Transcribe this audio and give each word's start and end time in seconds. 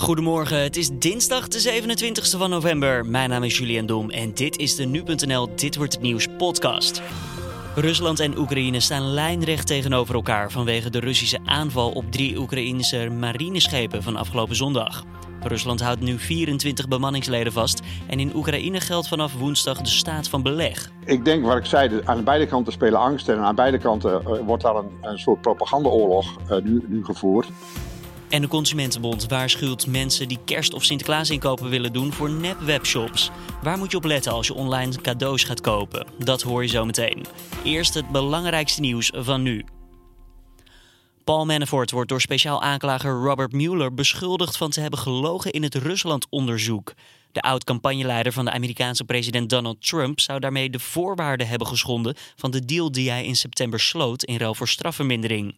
Goedemorgen, 0.00 0.62
het 0.62 0.76
is 0.76 0.90
dinsdag 0.92 1.48
de 1.48 1.82
27e 1.82 2.38
van 2.38 2.50
november. 2.50 3.06
Mijn 3.06 3.30
naam 3.30 3.42
is 3.42 3.58
Julian 3.58 3.86
Dom 3.86 4.10
en 4.10 4.34
dit 4.34 4.58
is 4.58 4.76
de 4.76 4.84
Nu.nl 4.84 5.48
Dit 5.56 5.76
Wordt 5.76 5.92
Het 5.92 6.02
Nieuws 6.02 6.26
podcast. 6.38 7.02
Rusland 7.74 8.20
en 8.20 8.38
Oekraïne 8.38 8.80
staan 8.80 9.02
lijnrecht 9.02 9.66
tegenover 9.66 10.14
elkaar 10.14 10.50
vanwege 10.50 10.90
de 10.90 11.00
Russische 11.00 11.38
aanval 11.44 11.90
op 11.90 12.12
drie 12.12 12.38
Oekraïnse 12.38 13.08
marineschepen 13.08 14.02
van 14.02 14.16
afgelopen 14.16 14.56
zondag. 14.56 15.04
Rusland 15.40 15.80
houdt 15.80 16.00
nu 16.00 16.18
24 16.18 16.88
bemanningsleden 16.88 17.52
vast 17.52 17.80
en 18.06 18.20
in 18.20 18.34
Oekraïne 18.34 18.80
geldt 18.80 19.08
vanaf 19.08 19.34
woensdag 19.34 19.80
de 19.80 19.88
staat 19.88 20.28
van 20.28 20.42
beleg. 20.42 20.92
Ik 21.04 21.24
denk 21.24 21.44
wat 21.44 21.56
ik 21.56 21.64
zei, 21.64 22.00
aan 22.04 22.24
beide 22.24 22.46
kanten 22.46 22.72
spelen 22.72 23.00
angst 23.00 23.28
en 23.28 23.38
aan 23.38 23.54
beide 23.54 23.78
kanten 23.78 24.24
eh, 24.24 24.46
wordt 24.46 24.62
daar 24.62 24.76
een, 24.76 24.90
een 25.00 25.18
soort 25.18 25.40
propagandaoorlog 25.40 26.36
uh, 26.50 26.62
nu, 26.62 26.84
nu 26.86 27.04
gevoerd. 27.04 27.50
En 28.30 28.40
de 28.40 28.48
Consumentenbond 28.48 29.28
waarschuwt 29.28 29.86
mensen 29.86 30.28
die 30.28 30.38
kerst- 30.44 30.74
of 30.74 30.84
Sinterklaas 30.84 31.30
inkopen 31.30 31.68
willen 31.68 31.92
doen 31.92 32.12
voor 32.12 32.30
nep-webshops. 32.30 33.30
Waar 33.62 33.78
moet 33.78 33.90
je 33.90 33.96
op 33.96 34.04
letten 34.04 34.32
als 34.32 34.46
je 34.46 34.54
online 34.54 35.00
cadeaus 35.00 35.44
gaat 35.44 35.60
kopen? 35.60 36.06
Dat 36.18 36.42
hoor 36.42 36.62
je 36.62 36.68
zo 36.68 36.84
meteen. 36.84 37.24
Eerst 37.64 37.94
het 37.94 38.08
belangrijkste 38.08 38.80
nieuws 38.80 39.12
van 39.14 39.42
nu. 39.42 39.64
Paul 41.24 41.46
Manafort 41.46 41.90
wordt 41.90 42.08
door 42.08 42.20
speciaal 42.20 42.62
aanklager 42.62 43.12
Robert 43.12 43.52
Mueller 43.52 43.94
beschuldigd 43.94 44.56
van 44.56 44.70
te 44.70 44.80
hebben 44.80 44.98
gelogen 44.98 45.50
in 45.50 45.62
het 45.62 45.74
Rusland-onderzoek. 45.74 46.94
De 47.32 47.40
oud-campagneleider 47.40 48.32
van 48.32 48.44
de 48.44 48.50
Amerikaanse 48.50 49.04
president 49.04 49.50
Donald 49.50 49.86
Trump 49.86 50.20
zou 50.20 50.40
daarmee 50.40 50.70
de 50.70 50.78
voorwaarden 50.78 51.48
hebben 51.48 51.66
geschonden 51.66 52.16
van 52.36 52.50
de 52.50 52.64
deal 52.64 52.92
die 52.92 53.10
hij 53.10 53.24
in 53.24 53.36
september 53.36 53.80
sloot 53.80 54.24
in 54.24 54.36
ruil 54.36 54.54
voor 54.54 54.68
strafvermindering. 54.68 55.54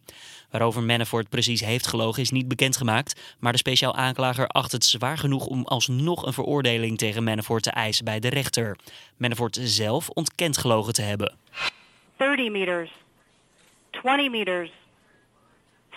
Waarover 0.53 0.83
Manafort 0.83 1.29
precies 1.29 1.61
heeft 1.61 1.87
gelogen 1.87 2.21
is 2.21 2.31
niet 2.31 2.47
bekendgemaakt, 2.47 3.35
maar 3.39 3.51
de 3.51 3.57
speciaal 3.57 3.95
aanklager 3.95 4.47
acht 4.47 4.71
het 4.71 4.85
zwaar 4.85 5.17
genoeg 5.17 5.45
om 5.45 5.63
alsnog 5.63 6.25
een 6.25 6.33
veroordeling 6.33 6.97
tegen 6.97 7.23
Manafort 7.23 7.63
te 7.63 7.71
eisen 7.71 8.05
bij 8.05 8.19
de 8.19 8.29
rechter. 8.29 8.77
Manafort 9.17 9.59
zelf 9.61 10.09
ontkent 10.09 10.57
gelogen 10.57 10.93
te 10.93 11.01
hebben. 11.01 11.35
30 12.17 12.49
meters, 12.49 12.91
20 13.89 14.29
meters, 14.31 14.71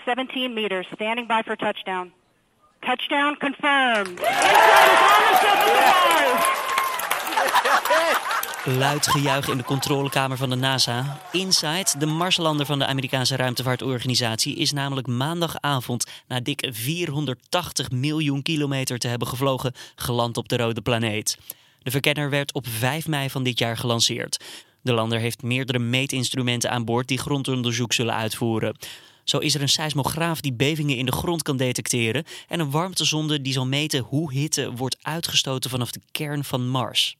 17 0.05 0.53
meters, 0.53 0.87
standing 0.93 1.27
by 1.27 1.41
for 1.45 1.57
touchdown. 1.57 2.13
Touchdown 2.81 3.37
confirmed. 3.39 4.21
Luid 8.69 9.07
gejuich 9.07 9.49
in 9.49 9.57
de 9.57 9.65
controlekamer 9.65 10.37
van 10.37 10.51
de 10.51 10.57
NASA. 10.57 11.21
Inside, 11.33 11.87
de 11.99 12.07
Marslander 12.07 12.67
van 12.67 12.79
de 12.79 12.87
Amerikaanse 12.87 13.37
ruimtevaartorganisatie, 13.37 14.57
is 14.57 14.73
namelijk 14.73 15.07
maandagavond 15.07 16.07
na 16.29 16.41
dik 16.41 16.69
480 16.71 17.91
miljoen 17.91 18.43
kilometer 18.43 18.99
te 18.99 19.09
hebben 19.09 19.29
gevlogen, 19.29 19.73
geland 19.97 20.37
op 20.37 20.49
de 20.49 20.57
rode 20.57 20.81
planeet. 20.81 21.39
De 21.83 21.91
verkenner 21.91 22.31
werd 22.31 22.53
op 22.53 22.67
5 22.69 23.09
mei 23.09 23.31
van 23.31 23.43
dit 23.43 23.59
jaar 23.59 23.77
gelanceerd. 23.77 24.45
De 24.83 24.93
lander 24.93 25.19
heeft 25.19 25.43
meerdere 25.43 25.79
meetinstrumenten 25.79 26.71
aan 26.71 26.85
boord 26.85 27.09
die 27.09 27.19
grondonderzoek 27.19 27.93
zullen 27.93 28.15
uitvoeren. 28.15 28.77
Zo 29.25 29.39
is 29.39 29.55
er 29.55 29.63
een 29.63 29.69
seismograaf 29.69 30.41
die 30.41 30.53
bevingen 30.53 30.97
in 30.97 31.07
de 31.07 31.13
grond 31.13 31.43
kan 31.43 31.57
detecteren 31.57 32.25
en 32.49 32.61
een 32.61 32.71
warmtezonde 32.71 33.43
die 33.43 33.53
zal 33.53 33.67
meten 33.67 34.01
hoe 34.01 34.33
hitte 34.33 34.73
wordt 34.73 34.97
uitgestoten 35.03 35.71
vanaf 35.71 35.91
de 35.91 36.01
kern 36.11 36.45
van 36.45 36.69
Mars. 36.69 37.17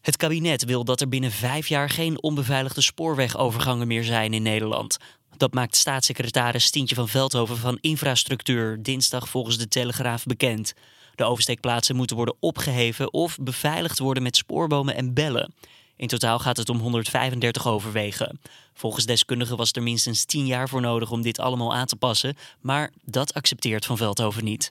Het 0.00 0.16
kabinet 0.16 0.64
wil 0.64 0.84
dat 0.84 1.00
er 1.00 1.08
binnen 1.08 1.30
vijf 1.30 1.68
jaar 1.68 1.90
geen 1.90 2.22
onbeveiligde 2.22 2.80
spoorwegovergangen 2.80 3.86
meer 3.86 4.04
zijn 4.04 4.34
in 4.34 4.42
Nederland. 4.42 4.96
Dat 5.36 5.54
maakt 5.54 5.76
staatssecretaris 5.76 6.64
Stientje 6.64 6.94
van 6.94 7.08
Veldhoven 7.08 7.56
van 7.56 7.78
Infrastructuur 7.80 8.82
dinsdag 8.82 9.28
volgens 9.28 9.58
de 9.58 9.68
Telegraaf 9.68 10.24
bekend. 10.24 10.74
De 11.14 11.24
oversteekplaatsen 11.24 11.96
moeten 11.96 12.16
worden 12.16 12.36
opgeheven 12.40 13.12
of 13.12 13.36
beveiligd 13.40 13.98
worden 13.98 14.22
met 14.22 14.36
spoorbomen 14.36 14.94
en 14.94 15.14
bellen. 15.14 15.54
In 15.96 16.08
totaal 16.08 16.38
gaat 16.38 16.56
het 16.56 16.68
om 16.68 16.78
135 16.78 17.66
overwegen. 17.66 18.40
Volgens 18.74 19.06
deskundigen 19.06 19.56
was 19.56 19.72
er 19.72 19.82
minstens 19.82 20.24
10 20.24 20.46
jaar 20.46 20.68
voor 20.68 20.80
nodig 20.80 21.10
om 21.10 21.22
dit 21.22 21.38
allemaal 21.38 21.74
aan 21.74 21.86
te 21.86 21.96
passen, 21.96 22.36
maar 22.60 22.92
dat 23.04 23.34
accepteert 23.34 23.86
Van 23.86 23.96
Veldhoven 23.96 24.44
niet. 24.44 24.70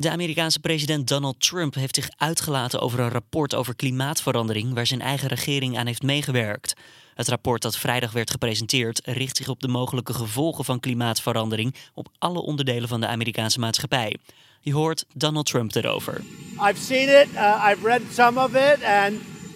De 0.00 0.10
Amerikaanse 0.10 0.60
president 0.60 1.08
Donald 1.08 1.40
Trump 1.40 1.74
heeft 1.74 1.94
zich 1.94 2.08
uitgelaten 2.16 2.80
over 2.80 3.00
een 3.00 3.10
rapport 3.10 3.54
over 3.54 3.76
klimaatverandering 3.76 4.74
waar 4.74 4.86
zijn 4.86 5.00
eigen 5.00 5.28
regering 5.28 5.78
aan 5.78 5.86
heeft 5.86 6.02
meegewerkt. 6.02 6.74
Het 7.14 7.28
rapport 7.28 7.62
dat 7.62 7.76
vrijdag 7.76 8.12
werd 8.12 8.30
gepresenteerd 8.30 9.00
richt 9.04 9.36
zich 9.36 9.48
op 9.48 9.60
de 9.60 9.68
mogelijke 9.68 10.14
gevolgen 10.14 10.64
van 10.64 10.80
klimaatverandering 10.80 11.74
op 11.94 12.08
alle 12.18 12.40
onderdelen 12.42 12.88
van 12.88 13.00
de 13.00 13.06
Amerikaanse 13.06 13.58
maatschappij. 13.58 14.16
Je 14.60 14.72
hoort 14.72 15.04
Donald 15.14 15.46
Trump 15.46 15.74
erover. 15.74 16.20
I've 16.68 16.82
seen 16.82 17.20
it, 17.20 17.26
uh, 17.34 17.70
I've 17.70 17.86
read 17.86 18.00
some 18.12 18.44
of 18.44 18.54
it 18.54 18.82
and 18.84 19.14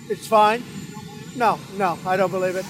it's 0.09 0.27
fine. 0.27 0.61
No, 1.35 1.59
no, 1.77 1.97
I 2.13 2.17
don't 2.17 2.31
believe 2.31 2.59
it. 2.59 2.65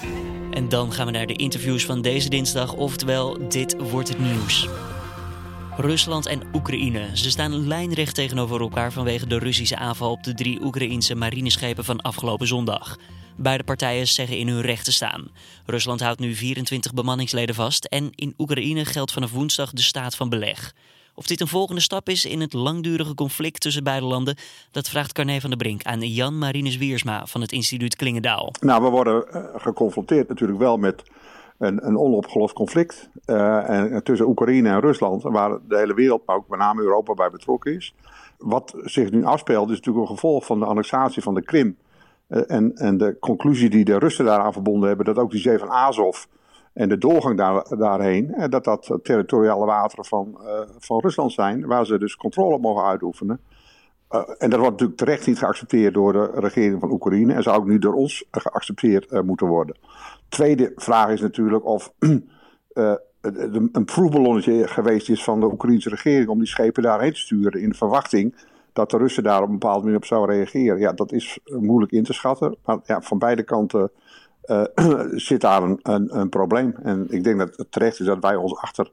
En 0.51 0.69
dan 0.69 0.93
gaan 0.93 1.05
we 1.05 1.11
naar 1.11 1.27
de 1.27 1.35
interviews 1.35 1.85
van 1.85 2.01
deze 2.01 2.29
dinsdag, 2.29 2.73
oftewel 2.73 3.49
dit 3.49 3.75
wordt 3.77 4.09
het 4.09 4.19
nieuws. 4.19 4.67
Rusland 5.77 6.25
en 6.25 6.41
Oekraïne. 6.53 7.09
Ze 7.13 7.29
staan 7.29 7.67
lijnrecht 7.67 8.15
tegenover 8.15 8.61
elkaar 8.61 8.91
vanwege 8.91 9.27
de 9.27 9.39
Russische 9.39 9.77
aanval 9.77 10.11
op 10.11 10.23
de 10.23 10.33
drie 10.33 10.63
Oekraïnse 10.63 11.15
marineschepen 11.15 11.83
van 11.83 12.01
afgelopen 12.01 12.47
zondag. 12.47 12.97
Beide 13.37 13.63
partijen 13.63 14.07
zeggen 14.07 14.37
in 14.37 14.47
hun 14.47 14.61
recht 14.61 14.85
te 14.85 14.91
staan. 14.91 15.27
Rusland 15.65 16.01
houdt 16.01 16.19
nu 16.19 16.35
24 16.35 16.93
bemanningsleden 16.93 17.55
vast 17.55 17.85
en 17.85 18.09
in 18.11 18.33
Oekraïne 18.37 18.85
geldt 18.85 19.11
vanaf 19.11 19.31
woensdag 19.31 19.71
de 19.71 19.81
staat 19.81 20.15
van 20.15 20.29
beleg. 20.29 20.73
Of 21.15 21.27
dit 21.27 21.41
een 21.41 21.47
volgende 21.47 21.81
stap 21.81 22.09
is 22.09 22.25
in 22.25 22.41
het 22.41 22.53
langdurige 22.53 23.13
conflict 23.13 23.61
tussen 23.61 23.83
beide 23.83 24.05
landen, 24.05 24.37
dat 24.71 24.89
vraagt 24.89 25.11
Carne 25.11 25.41
van 25.41 25.49
der 25.49 25.59
Brink 25.59 25.83
aan 25.83 25.99
Jan 25.99 26.37
Marinus 26.37 26.77
Wiersma 26.77 27.25
van 27.25 27.41
het 27.41 27.51
instituut 27.51 27.95
Klingendaal. 27.95 28.53
Nou, 28.59 28.83
we 28.83 28.89
worden 28.89 29.25
uh, 29.33 29.43
geconfronteerd 29.55 30.27
natuurlijk 30.27 30.59
wel 30.59 30.77
met 30.77 31.03
een, 31.57 31.87
een 31.87 31.97
onopgelost 31.97 32.53
conflict 32.53 33.09
uh, 33.25 33.69
en, 33.69 34.03
tussen 34.03 34.27
Oekraïne 34.27 34.69
en 34.69 34.79
Rusland, 34.79 35.23
waar 35.23 35.57
de 35.67 35.77
hele 35.77 35.93
wereld, 35.93 36.25
maar 36.25 36.35
ook 36.35 36.49
met 36.49 36.59
name 36.59 36.81
Europa 36.81 37.13
bij 37.13 37.29
betrokken 37.29 37.75
is. 37.75 37.95
Wat 38.37 38.75
zich 38.81 39.11
nu 39.11 39.23
afspeelt 39.23 39.69
is 39.69 39.75
natuurlijk 39.75 40.09
een 40.09 40.15
gevolg 40.15 40.45
van 40.45 40.59
de 40.59 40.65
annexatie 40.65 41.21
van 41.21 41.33
de 41.33 41.43
Krim. 41.43 41.77
Uh, 42.29 42.41
en, 42.47 42.75
en 42.75 42.97
de 42.97 43.19
conclusie 43.19 43.69
die 43.69 43.85
de 43.85 43.99
Russen 43.99 44.25
daaraan 44.25 44.53
verbonden 44.53 44.87
hebben, 44.87 45.05
dat 45.05 45.17
ook 45.17 45.31
die 45.31 45.39
zee 45.39 45.57
van 45.57 45.69
Azov 45.69 46.23
en 46.73 46.89
de 46.89 46.97
doorgang 46.97 47.37
daar, 47.37 47.77
daarheen, 47.77 48.35
dat 48.49 48.63
dat 48.63 48.99
territoriale 49.03 49.65
wateren 49.65 50.05
van, 50.05 50.37
van 50.79 50.99
Rusland 50.99 51.33
zijn, 51.33 51.65
waar 51.65 51.85
ze 51.85 51.99
dus 51.99 52.15
controle 52.15 52.59
mogen 52.59 52.83
uitoefenen. 52.83 53.39
Uh, 54.11 54.21
en 54.37 54.49
dat 54.49 54.59
wordt 54.59 54.71
natuurlijk 54.71 54.97
terecht 54.97 55.27
niet 55.27 55.37
geaccepteerd 55.37 55.93
door 55.93 56.13
de 56.13 56.31
regering 56.33 56.79
van 56.79 56.91
Oekraïne 56.91 57.33
en 57.33 57.43
zou 57.43 57.57
ook 57.57 57.65
nu 57.65 57.79
door 57.79 57.93
ons 57.93 58.25
geaccepteerd 58.31 59.11
uh, 59.11 59.21
moeten 59.21 59.47
worden. 59.47 59.77
Tweede 60.29 60.71
vraag 60.75 61.09
is 61.09 61.21
natuurlijk 61.21 61.65
of 61.65 61.93
een 63.21 63.85
proefballonnetje 63.85 64.67
geweest 64.67 65.09
is 65.09 65.23
van 65.23 65.39
de 65.39 65.51
Oekraïnse 65.51 65.89
regering 65.89 66.27
om 66.27 66.37
die 66.37 66.47
schepen 66.47 66.83
daarheen 66.83 67.13
te 67.13 67.19
sturen 67.19 67.61
in 67.61 67.69
de 67.69 67.75
verwachting 67.75 68.35
dat 68.75 68.89
de 68.89 68.97
Russen 68.97 69.23
daar 69.23 69.41
op 69.41 69.47
een 69.47 69.59
bepaalde 69.59 69.83
manier 69.83 69.97
op 69.97 70.05
zouden 70.05 70.35
reageren. 70.35 70.79
Ja, 70.79 70.93
dat 70.93 71.11
is 71.11 71.39
moeilijk 71.43 71.91
in 71.91 72.03
te 72.03 72.13
schatten, 72.13 72.57
maar 72.65 72.79
ja, 72.83 73.01
van 73.01 73.17
beide 73.17 73.43
kanten 73.43 73.91
uh, 74.45 74.63
zit 75.29 75.41
daar 75.41 75.63
een, 75.63 75.79
een, 75.81 76.19
een, 76.19 76.29
probleem. 76.29 76.75
En 76.83 77.07
ik 77.09 77.23
denk 77.23 77.37
dat 77.37 77.57
het 77.57 77.71
terecht 77.71 77.99
is 77.99 78.05
dat 78.05 78.21
wij 78.21 78.35
ons 78.35 78.55
achter 78.55 78.91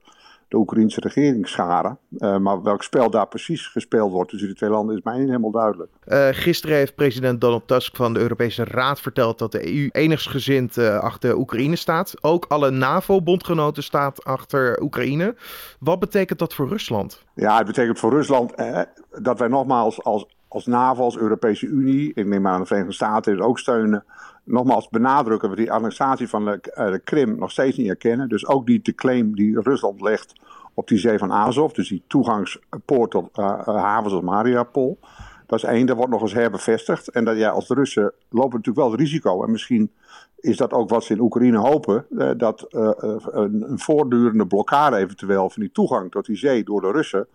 de 0.53 0.59
Oekraïnse 0.59 1.01
regering 1.01 1.49
scharen. 1.49 1.99
Uh, 2.19 2.39
maar 2.39 2.63
welk 2.63 2.83
spel 2.83 3.11
daar 3.11 3.29
precies 3.29 3.67
gespeeld 3.67 4.13
wordt 4.13 4.31
tussen 4.31 4.49
die 4.49 4.57
twee 4.57 4.71
landen 4.71 4.97
is 4.97 5.03
mij 5.03 5.19
niet 5.19 5.27
helemaal 5.27 5.51
duidelijk. 5.51 5.91
Uh, 6.07 6.29
gisteren 6.31 6.77
heeft 6.77 6.95
president 6.95 7.41
Donald 7.41 7.69
Tusk 7.69 7.97
van 7.97 8.15
de 8.15 8.21
Europese 8.21 8.65
Raad 8.65 9.01
verteld 9.01 9.39
dat 9.39 9.53
de 9.53 9.75
EU 9.75 9.89
eenigsgezind 9.93 10.79
achter 10.79 11.37
Oekraïne 11.37 11.77
staat. 11.77 12.15
Ook 12.21 12.45
alle 12.49 12.71
NAVO-bondgenoten 12.71 13.83
staat 13.83 14.25
achter 14.25 14.83
Oekraïne. 14.83 15.35
Wat 15.79 15.99
betekent 15.99 16.39
dat 16.39 16.55
voor 16.55 16.69
Rusland? 16.69 17.25
Ja, 17.35 17.57
het 17.57 17.67
betekent 17.67 17.99
voor 17.99 18.11
Rusland 18.11 18.55
dat 19.11 19.39
wij 19.39 19.49
nogmaals 19.49 20.05
als, 20.05 20.27
als 20.49 20.67
NAVO, 20.67 21.03
als 21.03 21.17
Europese 21.17 21.67
Unie, 21.67 22.13
ik 22.15 22.27
neem 22.27 22.47
aan 22.47 22.61
de 22.61 22.67
Verenigde 22.67 22.95
Staten, 22.95 23.41
ook 23.41 23.59
steunen 23.59 24.05
nogmaals 24.45 24.89
benadrukken 24.89 25.51
we 25.51 25.57
die 25.57 25.73
annexatie 25.73 26.29
van 26.29 26.45
de, 26.45 26.73
uh, 26.79 26.91
de, 26.91 26.99
Krim 26.99 27.39
nog 27.39 27.51
steeds 27.51 27.77
niet 27.77 27.89
erkennen. 27.89 28.29
Dus 28.29 28.47
ook 28.47 28.67
de 28.67 28.95
claim 28.95 29.35
die 29.35 29.61
Rusland 29.61 30.01
legt 30.01 30.41
op 30.75 30.89
die 30.89 30.99
zee 30.99 31.19
van 31.19 31.33
Azov, 31.33 31.73
dus 31.73 31.89
die 31.89 32.03
toegangspoort 32.07 33.11
tot 33.11 33.39
uh, 33.39 33.67
havens 33.67 34.13
als 34.13 34.23
Mariupol. 34.23 34.99
Dat 35.47 35.59
is 35.59 35.69
één, 35.69 35.87
dat 35.87 35.97
wordt 35.97 36.13
nog 36.13 36.23
eens 36.23 36.33
herbevestigd. 36.33 37.09
En 37.09 37.25
dat 37.25 37.37
ja, 37.37 37.51
als 37.51 37.69
de 37.69 37.75
Russen 37.75 38.13
lopen 38.29 38.57
natuurlijk 38.57 38.77
wel 38.77 38.91
het 38.91 39.01
risico. 39.01 39.45
En 39.45 39.51
misschien 39.51 39.91
is 40.41 40.57
dat 40.57 40.73
ook 40.73 40.89
wat 40.89 41.05
ze 41.05 41.13
in 41.13 41.21
Oekraïne 41.21 41.59
hopen. 41.59 42.07
Uh, 42.11 42.31
dat 42.37 42.67
een, 42.71 43.73
voortdurende 43.75 44.47
blokkade 44.47 44.97
eventueel 44.97 45.51
van 45.51 45.63
die 45.63 45.73
toegang 45.73 46.11
tot 46.11 46.27
die 46.27 46.37
zee 46.37 46.65
door 46.65 46.81
de 46.81 46.91
Russen 46.91 47.27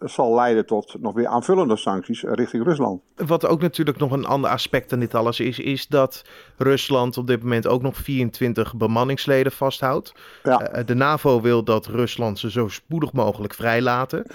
zal 0.00 0.34
leiden 0.34 0.66
tot 0.66 0.96
nog 1.00 1.14
weer 1.14 1.26
aanvullende 1.26 1.76
sancties 1.76 2.22
richting 2.22 2.64
Rusland. 2.64 3.02
Wat 3.16 3.46
ook 3.46 3.60
natuurlijk 3.60 3.98
nog 3.98 4.12
een 4.12 4.26
ander 4.26 4.50
aspect 4.50 4.92
aan 4.92 4.98
dit 4.98 5.14
alles 5.14 5.40
is, 5.40 5.58
is 5.58 5.86
dat 5.86 6.24
Rusland 6.56 7.16
op 7.16 7.26
dit 7.26 7.42
moment 7.42 7.66
ook 7.66 7.82
nog 7.82 7.96
24 7.96 8.76
bemanningsleden 8.76 9.52
vasthoudt. 9.52 10.14
Ja. 10.42 10.60
Eh, 10.60 10.86
de 10.86 10.94
NAVO 10.94 11.40
wil 11.40 11.64
dat 11.64 11.86
Rusland 11.86 12.38
ze 12.38 12.50
zo 12.50 12.68
spoedig 12.68 13.12
mogelijk 13.12 13.54
vrijlaten. 13.54 14.26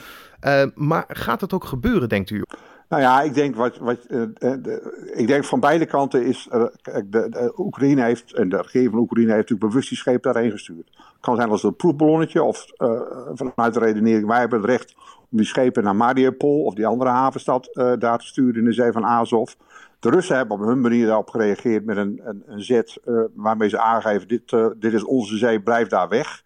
Uh, 0.41 0.63
maar 0.75 1.05
gaat 1.07 1.41
het 1.41 1.53
ook 1.53 1.65
gebeuren, 1.65 2.09
denkt 2.09 2.29
u? 2.29 2.43
Nou 2.89 3.01
ja, 3.01 3.21
ik 3.21 3.33
denk, 3.33 3.55
wat, 3.55 3.77
wat, 3.77 3.97
uh, 4.07 4.23
de, 4.39 5.11
ik 5.15 5.27
denk 5.27 5.45
van 5.45 5.59
beide 5.59 5.85
kanten 5.85 6.25
is. 6.25 6.47
Uh, 6.51 6.63
de, 6.83 7.03
de, 7.05 7.53
Oekraïne 7.57 8.03
heeft, 8.03 8.33
en 8.33 8.49
de 8.49 8.61
regering 8.61 8.91
van 8.91 8.99
Oekraïne 8.99 9.31
heeft 9.31 9.41
natuurlijk 9.41 9.69
bewust 9.69 9.89
die 9.89 9.97
scheep 9.97 10.23
daarheen 10.23 10.51
gestuurd. 10.51 10.87
Het 10.95 11.05
kan 11.19 11.35
zijn 11.35 11.49
als 11.49 11.63
een 11.63 11.75
proefballonnetje 11.75 12.43
of 12.43 12.65
uh, 12.77 13.01
vanuit 13.33 13.73
de 13.73 13.79
redenering. 13.79 14.27
Wij 14.27 14.39
hebben 14.39 14.61
het 14.61 14.69
recht 14.69 14.95
die 15.29 15.45
schepen 15.45 15.83
naar 15.83 15.95
Mariupol 15.95 16.63
of 16.63 16.73
die 16.73 16.87
andere 16.87 17.09
havenstad 17.09 17.69
daar 17.73 18.19
te 18.19 18.25
sturen 18.25 18.55
in 18.55 18.65
de 18.65 18.73
zee 18.73 18.91
van 18.91 19.05
Azov. 19.05 19.53
De 19.99 20.09
Russen 20.09 20.35
hebben 20.35 20.59
op 20.59 20.65
hun 20.65 20.81
manier 20.81 21.05
daarop 21.05 21.29
gereageerd 21.29 21.85
met 21.85 21.97
een, 21.97 22.21
een, 22.23 22.43
een 22.45 22.61
zet 22.61 22.99
waarmee 23.33 23.69
ze 23.69 23.79
aangeven: 23.79 24.27
dit, 24.27 24.49
dit 24.77 24.93
is 24.93 25.03
onze 25.03 25.37
zee, 25.37 25.61
blijf 25.61 25.87
daar 25.87 26.09
weg. 26.09 26.43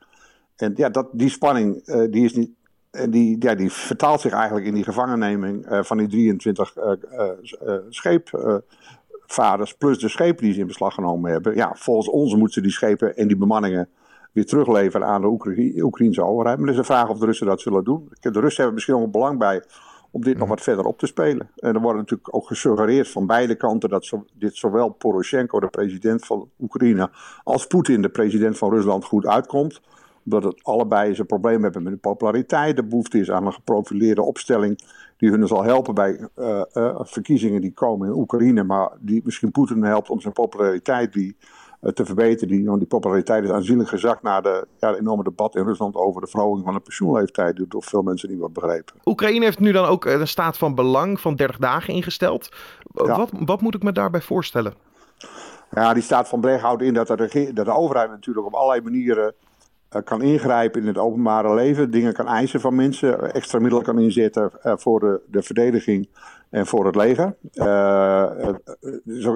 En 0.55 0.73
ja, 0.75 0.89
dat, 0.89 1.07
die 1.11 1.29
spanning 1.29 1.85
die 2.09 2.25
is 2.25 2.33
niet, 2.33 2.51
en 2.91 3.11
die, 3.11 3.35
ja, 3.39 3.55
die 3.55 3.71
vertaalt 3.71 4.21
zich 4.21 4.31
eigenlijk 4.31 4.65
in 4.65 4.73
die 4.73 4.83
gevangenneming 4.83 5.65
van 5.69 5.97
die 5.97 6.07
23 6.07 6.77
uh, 6.77 6.91
uh, 7.67 7.73
scheepvaarders, 7.89 9.73
plus 9.73 9.99
de 9.99 10.09
schepen 10.09 10.43
die 10.43 10.53
ze 10.53 10.59
in 10.59 10.67
beslag 10.67 10.93
genomen 10.93 11.31
hebben. 11.31 11.55
Ja, 11.55 11.71
volgens 11.75 12.09
ons 12.09 12.35
moeten 12.35 12.53
ze 12.53 12.61
die 12.61 12.71
schepen 12.71 13.15
en 13.15 13.27
die 13.27 13.37
bemanningen 13.37 13.89
weer 14.31 14.45
terugleveren 14.45 15.07
aan 15.07 15.21
de 15.21 15.27
Oekra 15.27 15.83
Oekraïnse 15.83 16.23
overheid. 16.23 16.57
Maar 16.57 16.67
het 16.67 16.75
is 16.75 16.81
de 16.87 16.93
vraag 16.93 17.09
of 17.09 17.19
de 17.19 17.25
Russen 17.25 17.47
dat 17.47 17.61
zullen 17.61 17.83
doen. 17.83 18.09
De 18.19 18.29
Russen 18.29 18.55
hebben 18.55 18.73
misschien 18.73 18.95
nog 18.95 19.09
belang 19.09 19.39
bij 19.39 19.63
om 20.11 20.23
dit 20.23 20.37
nog 20.37 20.47
wat 20.47 20.61
verder 20.61 20.85
op 20.85 20.99
te 20.99 21.05
spelen. 21.05 21.49
En 21.55 21.75
er 21.75 21.81
wordt 21.81 21.97
natuurlijk 21.97 22.35
ook 22.35 22.47
gesuggereerd 22.47 23.09
van 23.09 23.25
beide 23.25 23.55
kanten 23.55 23.89
dat 23.89 24.05
zo, 24.05 24.25
dit 24.33 24.55
zowel 24.55 24.89
Poroshenko, 24.89 25.59
de 25.59 25.67
president 25.67 26.25
van 26.25 26.49
Oekraïne, 26.59 27.09
als 27.43 27.67
Poetin, 27.67 28.01
de 28.01 28.09
president 28.09 28.57
van 28.57 28.69
Rusland, 28.69 29.05
goed 29.05 29.25
uitkomt 29.25 29.81
omdat 30.25 30.43
het 30.43 30.63
allebei 30.63 31.15
zijn 31.15 31.27
probleem 31.27 31.63
hebben 31.63 31.83
met 31.83 31.93
de 31.93 31.99
populariteit. 31.99 32.75
De 32.75 32.83
behoefte 32.83 33.19
is 33.19 33.31
aan 33.31 33.45
een 33.45 33.53
geprofileerde 33.53 34.21
opstelling 34.21 34.79
die 35.17 35.29
hun 35.29 35.47
zal 35.47 35.63
helpen 35.63 35.93
bij 35.93 36.27
uh, 36.37 36.61
uh, 36.73 36.99
verkiezingen 37.01 37.61
die 37.61 37.73
komen 37.73 38.07
in 38.07 38.13
Oekraïne. 38.13 38.63
Maar 38.63 38.91
die 38.99 39.21
misschien 39.23 39.51
Poetin 39.51 39.83
helpt 39.83 40.09
om 40.09 40.21
zijn 40.21 40.33
populariteit 40.33 41.13
die, 41.13 41.35
te 41.81 42.05
verbeteren. 42.05 42.47
Die, 42.47 42.65
want 42.65 42.79
die 42.79 42.87
populariteit 42.87 43.43
is 43.43 43.49
aanzienlijk 43.49 43.89
gezakt 43.89 44.21
na 44.21 44.41
de 44.41 44.67
ja, 44.79 44.95
enorme 44.95 45.23
debat 45.23 45.55
in 45.55 45.63
Rusland 45.63 45.95
over 45.95 46.21
de 46.21 46.27
verhoging 46.27 46.65
van 46.65 46.73
de 46.73 46.79
pensioenleeftijd. 46.79 47.55
Die 47.55 47.67
door 47.67 47.83
veel 47.83 48.01
mensen 48.01 48.29
niet 48.29 48.39
wordt 48.39 48.53
begrepen. 48.53 48.95
Oekraïne 49.05 49.45
heeft 49.45 49.59
nu 49.59 49.71
dan 49.71 49.85
ook 49.85 50.05
een 50.05 50.27
staat 50.27 50.57
van 50.57 50.75
belang 50.75 51.19
van 51.19 51.35
30 51.35 51.57
dagen 51.57 51.93
ingesteld. 51.93 52.49
Ja. 52.93 53.17
Wat, 53.17 53.31
wat 53.45 53.61
moet 53.61 53.75
ik 53.75 53.83
me 53.83 53.91
daarbij 53.91 54.21
voorstellen? 54.21 54.73
Ja, 55.71 55.93
die 55.93 56.03
staat 56.03 56.27
van 56.27 56.41
beleg 56.41 56.61
houdt 56.61 56.81
in 56.81 56.93
dat 56.93 57.07
de, 57.07 57.51
dat 57.53 57.65
de 57.65 57.73
overheid 57.73 58.09
natuurlijk 58.09 58.47
op 58.47 58.53
allerlei 58.53 58.81
manieren 58.81 59.33
kan 60.03 60.21
ingrijpen 60.21 60.81
in 60.81 60.87
het 60.87 60.97
openbare 60.97 61.53
leven, 61.53 61.91
dingen 61.91 62.13
kan 62.13 62.27
eisen 62.27 62.59
van 62.59 62.75
mensen, 62.75 63.33
extra 63.33 63.59
middelen 63.59 63.83
kan 63.83 63.99
inzetten 63.99 64.51
uh, 64.63 64.73
voor 64.75 64.99
de, 64.99 65.21
de, 65.27 65.41
verdediging 65.41 66.09
en 66.49 66.65
voor 66.65 66.85
het 66.85 66.95
leger. 66.95 67.35
Uh, 67.53 68.49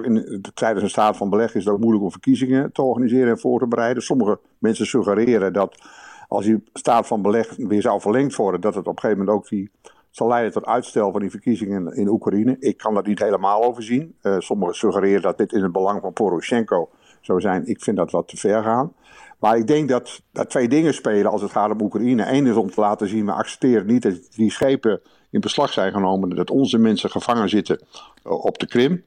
in, 0.04 0.44
tijdens 0.54 0.84
een 0.84 0.90
staat 0.90 1.18
van 1.18 1.30
beleg 1.30 1.56
is 1.56 1.66
het 1.66 1.74
ook 1.74 1.80
moeilijk 1.80 2.04
om 2.04 2.12
verkiezingen 2.12 2.72
te 2.72 2.82
organiseren 2.82 3.30
en 3.30 3.40
voor 3.40 3.60
te 3.60 3.68
bereiden. 3.68 4.04
Sommige 4.04 4.40
mensen 4.58 4.86
suggereren 4.86 5.54
dat 5.54 5.78
als 6.28 6.46
die 6.46 6.64
staat 6.74 7.08
van 7.08 7.22
beleg 7.22 7.56
weer 7.58 7.82
zou 7.82 8.02
verlengd 8.02 8.36
worden, 8.36 8.62
dat 8.62 8.76
het 8.76 8.88
op 8.88 8.96
een 8.96 9.00
gegeven 9.00 9.26
moment 9.26 9.38
ook 9.38 9.50
die 9.50 9.72
zal 10.10 10.28
leiden 10.28 10.52
tot 10.52 10.66
uitstel 10.66 11.12
van 11.12 11.22
die 11.22 11.30
verkiezingen 11.30 11.96
in 11.96 12.08
Oekraïne. 12.08 12.56
Ik 12.60 12.78
kan 12.78 12.94
dat 12.94 13.06
niet 13.06 13.20
helemaal 13.20 13.64
overzien. 13.64 14.16
sommigen 14.38 14.76
suggereren 14.76 15.22
dat 15.22 15.38
dit 15.38 15.54
in 15.54 15.64
het 15.64 15.72
belang 15.72 16.02
van 16.02 16.14
Poroshenko 16.14 16.90
zou 17.26 17.42
zijn. 17.42 17.68
Ik 17.68 17.84
vind 17.84 17.98
dat 17.98 18.12
wat 18.12 18.28
te 18.28 18.38
ver 18.38 18.64
gaan. 18.64 18.94
Maar 19.40 19.58
ik 19.58 19.68
denk 19.68 19.90
dat, 19.90 20.22
dat 20.32 20.50
twee 20.50 20.68
dingen 20.68 20.94
spelen 20.94 21.32
als 21.32 21.42
het 21.42 21.52
gaat 21.52 21.72
om 21.72 21.82
Oekraïne. 21.82 22.32
Eén 22.32 22.48
is 22.48 22.56
om 22.56 22.72
te 22.72 22.80
laten 22.82 23.08
zien, 23.08 23.26
we 23.26 23.32
accepteren 23.32 23.86
niet 23.86 24.02
dat 24.02 24.28
die 24.36 24.52
schepen 24.52 25.02
in 25.30 25.40
beslag 25.40 25.74
zijn 25.74 25.92
genomen. 25.92 26.36
Dat 26.36 26.50
onze 26.50 26.78
mensen 26.78 27.10
gevangen 27.10 27.50
zitten 27.50 27.82
uh, 28.24 28.46
op 28.46 28.58
de 28.60 28.68
Krim. 28.68 29.04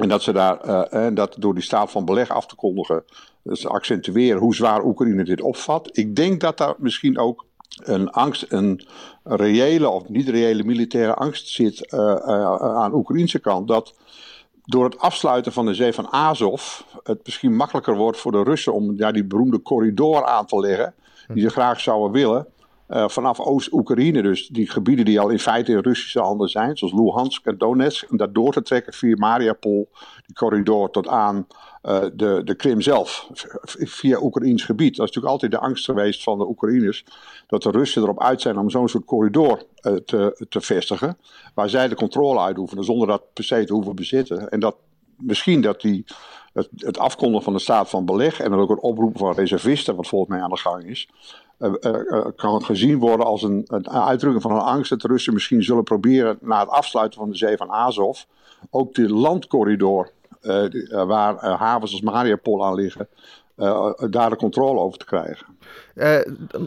En 0.00 0.08
dat 0.08 0.22
ze 0.22 0.32
daar, 0.32 0.60
en 0.84 1.14
dat 1.14 1.36
door 1.38 1.54
die 1.54 1.62
staat 1.62 1.90
van 1.90 2.04
beleg 2.04 2.28
af 2.28 2.46
te 2.46 2.54
kondigen, 2.54 3.04
dus 3.42 3.66
accentueren 3.66 4.40
hoe 4.40 4.54
zwaar 4.54 4.84
Oekraïne 4.84 5.24
dit 5.24 5.40
opvat. 5.40 5.88
Ik 5.92 6.16
denk 6.16 6.40
dat 6.40 6.58
daar 6.58 6.74
misschien 6.78 7.18
ook 7.18 7.44
een 7.82 8.10
angst, 8.10 8.46
een 8.48 8.86
reële 9.24 9.88
of 9.88 10.08
niet 10.08 10.28
reële 10.28 10.64
militaire 10.64 11.14
angst 11.14 11.48
zit 11.48 11.90
aan 11.90 12.90
de 12.90 12.96
Oekraïnse 12.96 13.38
kant. 13.38 13.68
Dat 13.68 13.94
door 14.64 14.84
het 14.84 14.98
afsluiten 14.98 15.52
van 15.52 15.66
de 15.66 15.74
zee 15.74 15.92
van 15.92 16.12
Azov 16.12 16.80
het 17.02 17.20
misschien 17.24 17.56
makkelijker 17.56 17.96
wordt 17.96 18.18
voor 18.18 18.32
de 18.32 18.42
Russen 18.42 18.74
om 18.74 18.92
ja, 18.96 19.12
die 19.12 19.24
beroemde 19.24 19.62
corridor 19.62 20.24
aan 20.24 20.46
te 20.46 20.60
leggen, 20.60 20.94
die 21.28 21.42
ze 21.42 21.50
graag 21.50 21.80
zouden 21.80 22.12
willen. 22.12 22.46
Uh, 22.94 23.08
vanaf 23.08 23.40
Oost-Oekraïne, 23.40 24.22
dus 24.22 24.48
die 24.48 24.70
gebieden 24.70 25.04
die 25.04 25.20
al 25.20 25.28
in 25.28 25.38
feite 25.38 25.72
in 25.72 25.78
Russische 25.78 26.20
handen 26.20 26.48
zijn, 26.48 26.76
zoals 26.76 26.94
Luhansk 26.94 27.46
en 27.46 27.58
Donetsk, 27.58 28.10
en 28.10 28.16
dat 28.16 28.34
door 28.34 28.52
te 28.52 28.62
trekken 28.62 28.92
via 28.92 29.16
Mariupol, 29.16 29.88
die 30.26 30.36
corridor 30.36 30.90
tot 30.90 31.08
aan 31.08 31.46
uh, 31.82 32.00
de, 32.14 32.40
de 32.44 32.54
Krim 32.54 32.80
zelf, 32.80 33.28
via 33.66 34.22
Oekraïns 34.22 34.64
gebied. 34.64 34.96
Dat 34.96 35.08
is 35.08 35.14
natuurlijk 35.14 35.32
altijd 35.32 35.50
de 35.50 35.58
angst 35.58 35.84
geweest 35.84 36.22
van 36.22 36.38
de 36.38 36.48
Oekraïners, 36.48 37.04
dat 37.46 37.62
de 37.62 37.70
Russen 37.70 38.02
erop 38.02 38.22
uit 38.22 38.40
zijn 38.40 38.58
om 38.58 38.70
zo'n 38.70 38.88
soort 38.88 39.04
corridor 39.04 39.62
uh, 39.82 39.94
te, 39.94 40.46
te 40.48 40.60
vestigen, 40.60 41.18
waar 41.54 41.68
zij 41.68 41.88
de 41.88 41.94
controle 41.94 42.40
uitoefenen 42.40 42.84
zonder 42.84 43.08
dat 43.08 43.32
per 43.32 43.44
se 43.44 43.64
te 43.64 43.72
hoeven 43.72 43.94
bezitten. 43.94 44.48
En 44.48 44.60
dat 44.60 44.76
misschien 45.16 45.60
dat 45.60 45.80
die 45.80 46.04
het, 46.54 46.68
het 46.76 46.98
afkondigen 46.98 47.44
van 47.44 47.52
de 47.52 47.58
staat 47.58 47.90
van 47.90 48.04
beleg 48.04 48.40
en 48.40 48.50
dan 48.50 48.60
ook 48.60 48.68
het 48.68 48.80
oproepen 48.80 49.18
van 49.18 49.34
reservisten, 49.34 49.96
wat 49.96 50.08
volgens 50.08 50.30
mij 50.30 50.40
aan 50.40 50.50
de 50.50 50.56
gang 50.56 50.84
is, 50.84 51.08
uh, 51.58 51.72
uh, 51.80 52.26
kan 52.36 52.64
gezien 52.64 52.98
worden 52.98 53.26
als 53.26 53.42
een, 53.42 53.64
een, 53.66 53.90
uitdrukking 53.90 54.42
van 54.42 54.52
een 54.52 54.58
angst 54.58 54.90
dat 54.90 55.00
de 55.00 55.08
Russen 55.08 55.32
misschien 55.32 55.62
zullen 55.62 55.82
proberen 55.82 56.38
na 56.40 56.60
het 56.60 56.68
afsluiten 56.68 57.18
van 57.18 57.30
de 57.30 57.36
zee 57.36 57.56
van 57.56 57.70
Azov 57.70 58.22
ook 58.70 58.94
de 58.94 59.08
landcorridor 59.08 60.10
waar 60.90 61.44
havens 61.44 61.92
als 61.92 62.00
Mariupol 62.00 62.64
aan 62.64 62.74
liggen, 62.74 63.08
daar 64.10 64.30
de 64.30 64.36
controle 64.36 64.80
over 64.80 64.98
te 64.98 65.04
krijgen. 65.04 65.46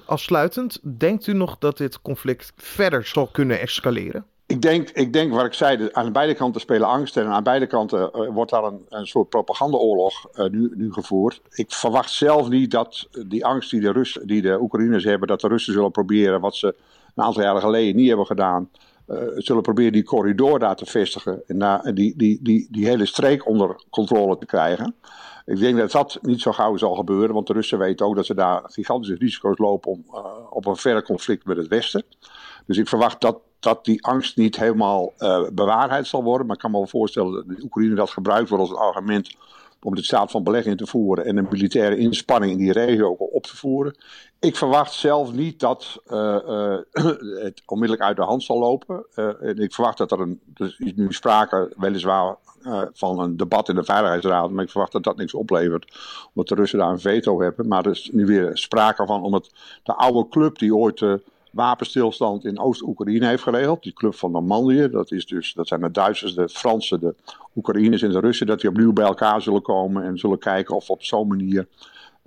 afsluitend, 0.06 0.80
denkt 0.98 1.28
u 1.28 1.34
nog 1.34 1.58
dat 1.58 1.78
dit 1.78 2.02
conflict 2.02 2.54
verder 2.56 3.06
zal 3.06 3.28
kunnen 3.28 3.60
escaleren? 3.60 4.26
Ik 4.48 4.62
denk, 4.62 4.90
ik 4.90 5.14
denk, 5.14 5.34
wat 5.34 5.46
ik 5.46 5.54
zei, 5.54 5.90
aan 5.92 6.12
beide 6.12 6.34
kanten 6.34 6.62
spelen 6.62 6.88
angst. 6.88 7.18
En 7.18 7.28
aan 7.28 7.44
beide 7.44 7.68
kanten 7.68 8.12
uh, 8.16 8.30
wordt 8.30 8.52
daar 8.52 8.64
een, 8.64 8.86
een 8.90 9.08
soort 9.08 9.30
propagandaoorlog 9.30 10.28
uh, 10.34 10.46
nu, 10.46 10.72
nu 10.76 10.94
gevoerd. 10.94 11.42
Ik 11.52 11.72
verwacht 11.72 12.12
zelf 12.12 12.50
niet 12.50 12.72
dat 12.72 13.08
die 13.28 13.46
angst 13.46 13.70
die 13.70 13.82
de, 13.82 13.92
Russen, 13.92 14.28
die 14.28 14.42
de 14.42 14.62
Oekraïners 14.62 15.04
hebben, 15.04 15.28
dat 15.28 15.42
de 15.42 15.48
Russen 15.48 15.74
zullen 15.74 15.92
proberen, 15.92 16.42
wat 16.42 16.56
ze 16.56 16.76
een 17.16 17.24
aantal 17.24 17.44
jaren 17.44 17.62
geleden 17.62 17.96
niet 17.96 18.08
hebben 18.08 18.26
gedaan, 18.26 18.70
uh, 19.08 19.18
zullen 19.36 19.62
proberen 19.62 19.92
die 19.92 20.04
corridor 20.04 20.60
daar 20.60 20.76
te 20.76 20.86
vestigen 20.86 21.44
en 21.48 21.96
die, 21.96 22.14
die, 22.18 22.40
die, 22.42 22.68
die 22.72 22.86
hele 22.86 23.06
streek 23.06 23.48
onder 23.48 23.76
controle 23.90 24.38
te 24.38 24.46
krijgen. 24.46 24.96
Ik 25.46 25.60
denk 25.60 25.78
dat 25.78 25.92
dat 25.92 26.20
niet 26.22 26.42
zo 26.42 26.52
gauw 26.52 26.78
zal 26.78 26.96
gebeuren, 26.96 27.34
want 27.34 27.48
de 27.48 27.54
Russen 27.54 27.80
weten 27.80 28.06
ook 28.06 28.16
dat 28.16 28.26
ze 28.26 28.36
daar 28.36 28.62
gigantische 28.66 29.16
risico's 29.16 29.58
lopen 29.58 29.92
om, 29.92 30.04
op 30.50 30.66
een 30.66 30.76
verder 30.76 31.04
conflict 31.04 31.46
met 31.46 31.58
het 31.58 31.68
Westen. 31.68 32.04
Dus 32.68 32.78
ik 32.78 32.88
verwacht 32.88 33.22
dat 33.22 33.40
dat 33.60 33.86
die 33.86 34.06
angst 34.06 34.38
niet 34.38 34.58
helemaal 34.58 35.14
uh, 35.18 35.50
bewaarheid 35.54 36.08
zal 36.08 36.24
worden. 36.24 36.48
Maar 36.48 36.56
ik 36.56 36.62
kan 36.62 36.72
me 36.72 36.78
wel 36.78 36.88
voorstellen 36.88 37.48
dat 37.48 37.64
Oekraïne 37.64 37.96
dat 37.96 38.10
gebruikt 38.10 38.50
wordt 38.50 38.70
als 38.70 38.80
argument 38.80 39.36
om 39.82 39.96
de 39.96 40.04
staat 40.04 40.32
van 40.32 40.44
beleg 40.44 40.76
te 40.76 40.88
voeren 40.88 41.26
en 41.26 41.38
een 41.38 41.48
militaire 41.50 41.98
inspanning 41.98 42.52
in 42.52 42.58
die 42.58 42.72
regio 42.72 43.10
ook 43.10 43.34
op 43.34 43.46
te 43.46 43.58
voeren. 43.58 43.96
Ik 44.40 44.56
verwacht 44.56 44.94
zelf 44.94 45.34
niet 45.34 45.60
dat 45.60 46.02
uh, 46.08 46.38
uh, 46.48 46.78
het 47.44 47.62
onmiddellijk 47.66 48.08
uit 48.08 48.16
de 48.16 48.24
hand 48.24 48.44
zal 48.44 48.60
lopen. 48.60 49.06
en 49.16 49.58
ik 49.58 49.74
verwacht 49.74 49.98
dat 49.98 50.12
er 50.12 50.20
een, 50.20 50.40
er 50.54 50.76
is 50.78 50.94
nu 50.96 51.14
sprake 51.14 51.74
weliswaar 51.78 52.38
van 52.94 53.20
een 53.20 53.38
debat 53.38 53.70
in 53.70 53.76
de 53.76 53.84
Veiligheidsraad, 53.84 54.50
maar 54.50 54.64
ik 54.64 54.70
verwacht 54.70 54.92
dat 54.92 55.04
dat 55.04 55.18
niks 55.18 55.34
oplevert, 55.34 55.98
omdat 56.28 56.48
de 56.48 56.56
Russen 56.56 56.80
daar 56.80 56.90
een 56.90 57.00
veto 57.00 57.42
hebben. 57.42 57.68
Maar 57.68 57.86
er 57.86 57.92
is 57.92 58.10
nu 58.14 58.26
weer 58.26 58.58
sprake 58.58 59.06
van, 59.06 59.24
omdat 59.24 59.52
de 59.84 59.94
oude 59.94 60.30
club 60.30 60.58
die 60.58 60.76
ooit 60.76 61.02
wapenstilstand 61.58 62.46
in 62.46 62.60
Oost-Oekraïne 62.60 63.28
heeft 63.28 63.44
geregeld. 63.44 63.84
Die 63.84 63.94
club 63.94 64.16
van 64.16 64.32
Normandië, 64.32 64.90
dat, 64.92 65.12
is 65.12 65.26
dus, 65.26 65.54
dat 65.54 65.68
zijn 65.68 65.82
de 65.82 65.92
Duitsers, 65.92 66.36
de 66.36 66.50
Fransen, 66.50 67.00
de 67.00 67.16
Oekraïners 67.56 68.02
en 68.02 68.12
de 68.12 68.20
Russen, 68.20 68.48
dat 68.48 68.62
die 68.62 68.70
opnieuw 68.70 68.94
bij 68.94 69.06
elkaar 69.06 69.42
zullen 69.42 69.62
komen 69.62 70.04
en 70.04 70.18
zullen 70.18 70.40
kijken 70.40 70.76
of 70.76 70.90
op 70.90 71.04
zo'n 71.04 71.28
manier 71.28 71.68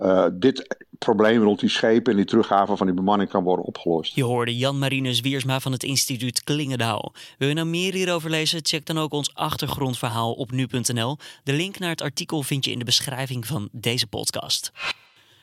uh, 0.01 0.25
dit 0.33 0.85
probleem 0.97 1.43
rond 1.43 1.59
die 1.59 1.69
schepen 1.69 2.11
en 2.11 2.17
die 2.17 2.25
teruggave 2.25 2.77
van 2.77 2.85
die 2.85 2.95
bemanning 2.95 3.29
kan 3.29 3.43
worden 3.43 3.65
opgelost. 3.65 4.15
Je 4.15 4.23
hoorde 4.23 4.57
Jan 4.57 4.79
Marinus 4.79 5.19
Wiersma 5.19 5.59
van 5.59 5.71
het 5.71 5.83
instituut 5.83 6.43
Klingendaal. 6.43 7.13
Wil 7.37 7.47
je 7.47 7.53
nou 7.53 7.67
meer 7.67 7.93
hierover 7.93 8.29
lezen? 8.29 8.59
Check 8.63 8.85
dan 8.85 8.97
ook 8.97 9.13
ons 9.13 9.33
achtergrondverhaal 9.33 10.33
op 10.33 10.51
nu.nl. 10.51 11.17
De 11.43 11.53
link 11.53 11.79
naar 11.79 11.89
het 11.89 12.01
artikel 12.01 12.43
vind 12.43 12.65
je 12.65 12.71
in 12.71 12.79
de 12.79 12.85
beschrijving 12.85 13.47
van 13.47 13.69
deze 13.71 14.07
podcast. 14.07 14.71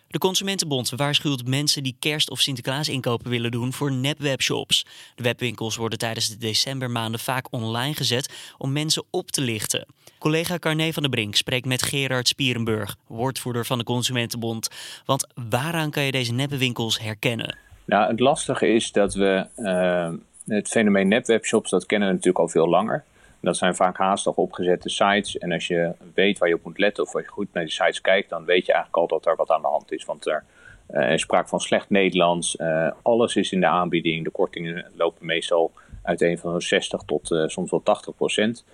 De 0.09 0.19
Consumentenbond 0.19 0.91
waarschuwt 0.91 1.47
mensen 1.47 1.83
die 1.83 1.97
kerst- 1.99 2.31
of 2.31 2.41
Sinterklaas 2.41 2.89
inkopen 2.89 3.31
willen 3.31 3.51
doen 3.51 3.73
voor 3.73 3.93
nepwebshops. 3.93 4.87
De 5.15 5.23
webwinkels 5.23 5.77
worden 5.77 5.99
tijdens 5.99 6.29
de 6.29 6.37
decembermaanden 6.37 7.21
vaak 7.21 7.47
online 7.51 7.95
gezet 7.95 8.55
om 8.59 8.73
mensen 8.73 9.05
op 9.11 9.31
te 9.31 9.41
lichten. 9.41 9.87
Collega 10.19 10.59
Carné 10.59 10.93
van 10.93 11.03
der 11.03 11.11
Brink 11.11 11.35
spreekt 11.35 11.67
met 11.67 11.83
Gerard 11.83 12.29
Spierenburg, 12.29 12.97
woordvoerder 13.07 13.67
van 13.67 13.79
de 13.79 13.85
Consumentenbond. 13.85 14.69
Want 15.05 15.27
waaraan 15.51 15.91
kan 15.91 16.03
je 16.03 16.13
deze 16.13 16.33
nepwinkels 16.33 17.01
herkennen? 17.01 17.57
Nou, 17.85 18.11
het 18.11 18.21
lastige 18.21 18.69
is 18.69 18.93
dat 18.93 19.15
we 19.15 19.47
uh, 19.57 20.11
het 20.47 20.69
fenomeen 20.69 21.09
nepwebshops, 21.09 21.71
dat 21.71 21.87
kennen 21.87 22.09
we 22.09 22.15
natuurlijk 22.15 22.45
al 22.45 22.49
veel 22.49 22.69
langer. 22.69 23.05
Dat 23.41 23.57
zijn 23.57 23.75
vaak 23.75 23.97
haastig 23.97 24.35
opgezette 24.35 24.89
sites. 24.89 25.39
En 25.39 25.53
als 25.53 25.67
je 25.67 25.93
weet 26.15 26.39
waar 26.39 26.49
je 26.49 26.55
op 26.55 26.65
moet 26.65 26.79
letten 26.79 27.05
of 27.05 27.15
als 27.15 27.25
je 27.25 27.31
goed 27.31 27.53
naar 27.53 27.65
die 27.65 27.73
sites 27.73 28.01
kijkt, 28.01 28.29
dan 28.29 28.45
weet 28.45 28.67
je 28.67 28.73
eigenlijk 28.73 29.03
al 29.03 29.19
dat 29.19 29.27
er 29.27 29.37
wat 29.37 29.51
aan 29.51 29.63
de 29.63 29.69
hand 29.69 29.93
is. 29.93 30.05
Want 30.05 30.27
er 30.27 30.45
uh, 30.91 31.13
is 31.13 31.21
sprake 31.21 31.49
van 31.49 31.61
slecht 31.61 31.91
Nederlands. 31.91 32.57
Uh, 32.57 32.91
alles 33.03 33.37
is 33.37 33.53
in 33.53 33.61
de 33.61 33.67
aanbieding. 33.67 34.25
De 34.25 34.31
kortingen 34.31 34.87
lopen 34.97 35.27
meestal 35.27 35.73
uiteen 36.03 36.39
van 36.39 36.63
60 36.63 37.03
tot 37.03 37.31
uh, 37.31 37.47
soms 37.47 37.71
wel 37.71 37.83
80 37.83 38.17
procent. 38.17 38.65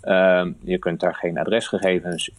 Ehm, 0.00 0.52
je 0.62 0.78
kunt 0.78 1.00
daar 1.00 1.14
geen 1.14 1.38
adresgegevens 1.38 2.30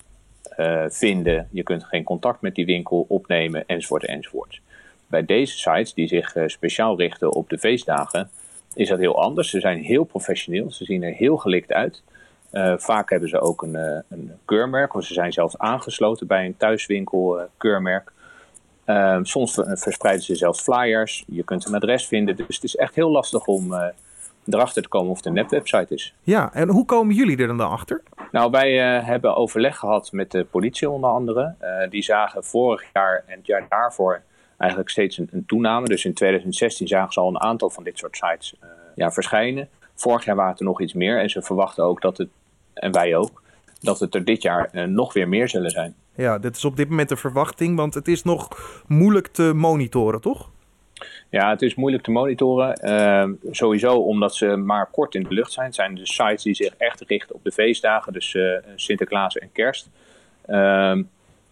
vinden. 0.88 1.48
Je 1.51 1.63
kunt 1.63 1.84
geen 1.84 2.03
contact 2.03 2.42
met 2.42 2.56
die 2.56 2.65
winkel 2.65 3.06
opnemen, 3.10 3.63
enzovoort, 3.68 4.06
enzovoort. 4.06 4.62
Bij 5.08 5.25
deze 5.25 5.58
sites, 5.58 5.94
die 5.94 6.08
zich 6.08 6.36
speciaal 6.46 6.98
richten 6.98 7.34
op 7.34 7.50
de 7.50 7.58
feestdagen, 7.58 8.30
is 8.75 8.89
dat 8.89 9.00
heel 9.00 9.22
anders. 9.22 9.50
Ze 9.50 9.60
zijn 9.60 9.77
heel 9.77 10.03
professioneel, 10.03 10.72
ze 10.72 10.86
zien 10.86 11.03
er 11.03 11.13
heel 11.13 11.38
gelikt 11.38 11.72
uit. 11.72 12.03
Uh, 12.53 12.74
vaak 12.77 13.10
hebben 13.10 13.30
ze 13.30 13.39
ook 13.39 13.62
een, 13.62 13.74
uh, 13.74 14.00
een 14.10 14.32
keurmerk, 14.46 14.96
of 14.96 15.03
ze 15.03 15.13
zijn 15.13 15.34
zelfs 15.34 15.58
aangesloten 15.58 16.27
bij 16.27 16.46
een 16.46 16.58
thuiswinkel 16.58 17.39
uh, 17.39 17.44
keurmerk. 17.58 18.12
Ehm, 18.86 19.24
soms 19.24 19.60
verspreiden 19.65 20.25
ze 20.25 20.36
zelfs 20.36 20.62
flyers. 20.62 21.24
Je 21.27 21.44
kunt 21.44 21.65
een 21.65 21.75
adres 21.75 22.08
vinden. 22.08 22.36
Dus 22.36 22.56
het 22.56 22.63
is 22.63 22.75
echt 22.75 22.96
heel 22.96 23.12
lastig 23.12 23.46
om 23.46 23.74
erachter 24.46 24.82
te 24.82 24.89
komen 24.89 25.12
of 25.12 25.18
het 25.18 25.25
een 25.25 25.34
nepwebsite 25.34 25.94
is. 25.94 26.13
Ja, 26.22 26.53
en 26.53 26.70
hoe 26.70 26.86
komen 26.86 27.15
jullie 27.15 27.38
er 27.38 27.48
dan 27.48 27.70
achter? 27.70 28.01
Nou, 28.32 28.51
wij 28.51 28.74
hebben 29.01 29.36
overleg 29.36 29.77
gehad 29.77 30.12
met 30.12 30.32
de 30.32 30.44
politie 30.44 30.89
onder 30.89 31.10
andere. 31.10 31.56
die 31.89 32.03
zagen 32.03 32.44
vorig 32.44 32.84
jaar 32.94 33.24
en 33.27 33.38
het 33.38 33.46
jaar 33.46 33.65
daarvoor 33.70 34.22
eigenlijk 34.63 34.89
steeds 34.89 35.17
een, 35.17 35.29
een, 35.32 35.46
toename. 35.46 35.88
Dus 35.88 36.05
in 36.05 36.13
2016 36.13 36.88
zagen 36.88 37.13
ze 37.13 37.20
al 37.20 37.27
een 37.27 37.41
aantal 37.41 37.70
van 37.70 37.84
dit 37.84 37.98
soort 37.98 38.15
sites 38.15 38.55
uh, 38.63 38.70
ja, 38.96 39.12
verschijnen. 39.12 39.70
Vorig 39.96 40.25
jaar 40.25 40.36
waren 40.36 40.51
het 40.51 40.60
er 40.60 40.65
nog 40.65 40.82
iets 40.82 40.93
meer. 40.93 41.20
En 41.20 41.29
ze 41.29 41.41
verwachten 41.41 41.84
ook 41.84 42.01
dat 42.01 42.17
het, 42.17 42.29
en 42.74 42.91
wij 42.91 43.15
ook, 43.15 43.41
dat 43.79 44.00
het 44.00 44.15
er 44.15 44.25
dit 44.25 44.41
jaar 44.41 44.70
uh, 44.72 44.84
nog 44.84 45.13
weer 45.13 45.27
meer 45.27 45.50
zullen 45.50 45.72
zijn. 45.72 45.96
Ja, 46.15 46.39
dit 46.39 46.55
is 46.55 46.65
op 46.65 46.77
dit 46.77 46.89
moment 46.89 47.10
de 47.10 47.15
verwachting, 47.15 47.77
want 47.77 47.93
het 47.93 48.08
is 48.08 48.24
nog 48.24 48.48
moeilijk 48.88 49.27
te 49.27 49.53
monitoren, 49.55 50.22
toch? 50.22 50.50
Ja, 51.29 51.50
het 51.50 51.62
is 51.62 51.75
moeilijk 51.75 52.03
te 52.03 52.12
monitoren. 52.12 52.79
Uh, 52.84 53.51
sowieso 53.51 53.96
omdat 53.96 54.36
ze 54.36 54.55
maar 54.55 54.89
kort 54.91 55.15
in 55.15 55.24
de 55.24 55.34
lucht 55.34 55.51
zijn. 55.51 55.65
Het 55.65 55.75
zijn 55.75 55.96
de 55.96 56.08
sites 56.08 56.43
die 56.43 56.55
zich 56.55 56.75
echt 56.77 57.01
richten 57.01 57.36
op 57.36 57.43
de 57.43 57.51
feestdagen, 57.51 58.13
dus 58.13 58.34
uh, 58.34 58.58
Sinterklaas 58.75 59.38
en 59.38 59.51
Kerst. 59.51 59.89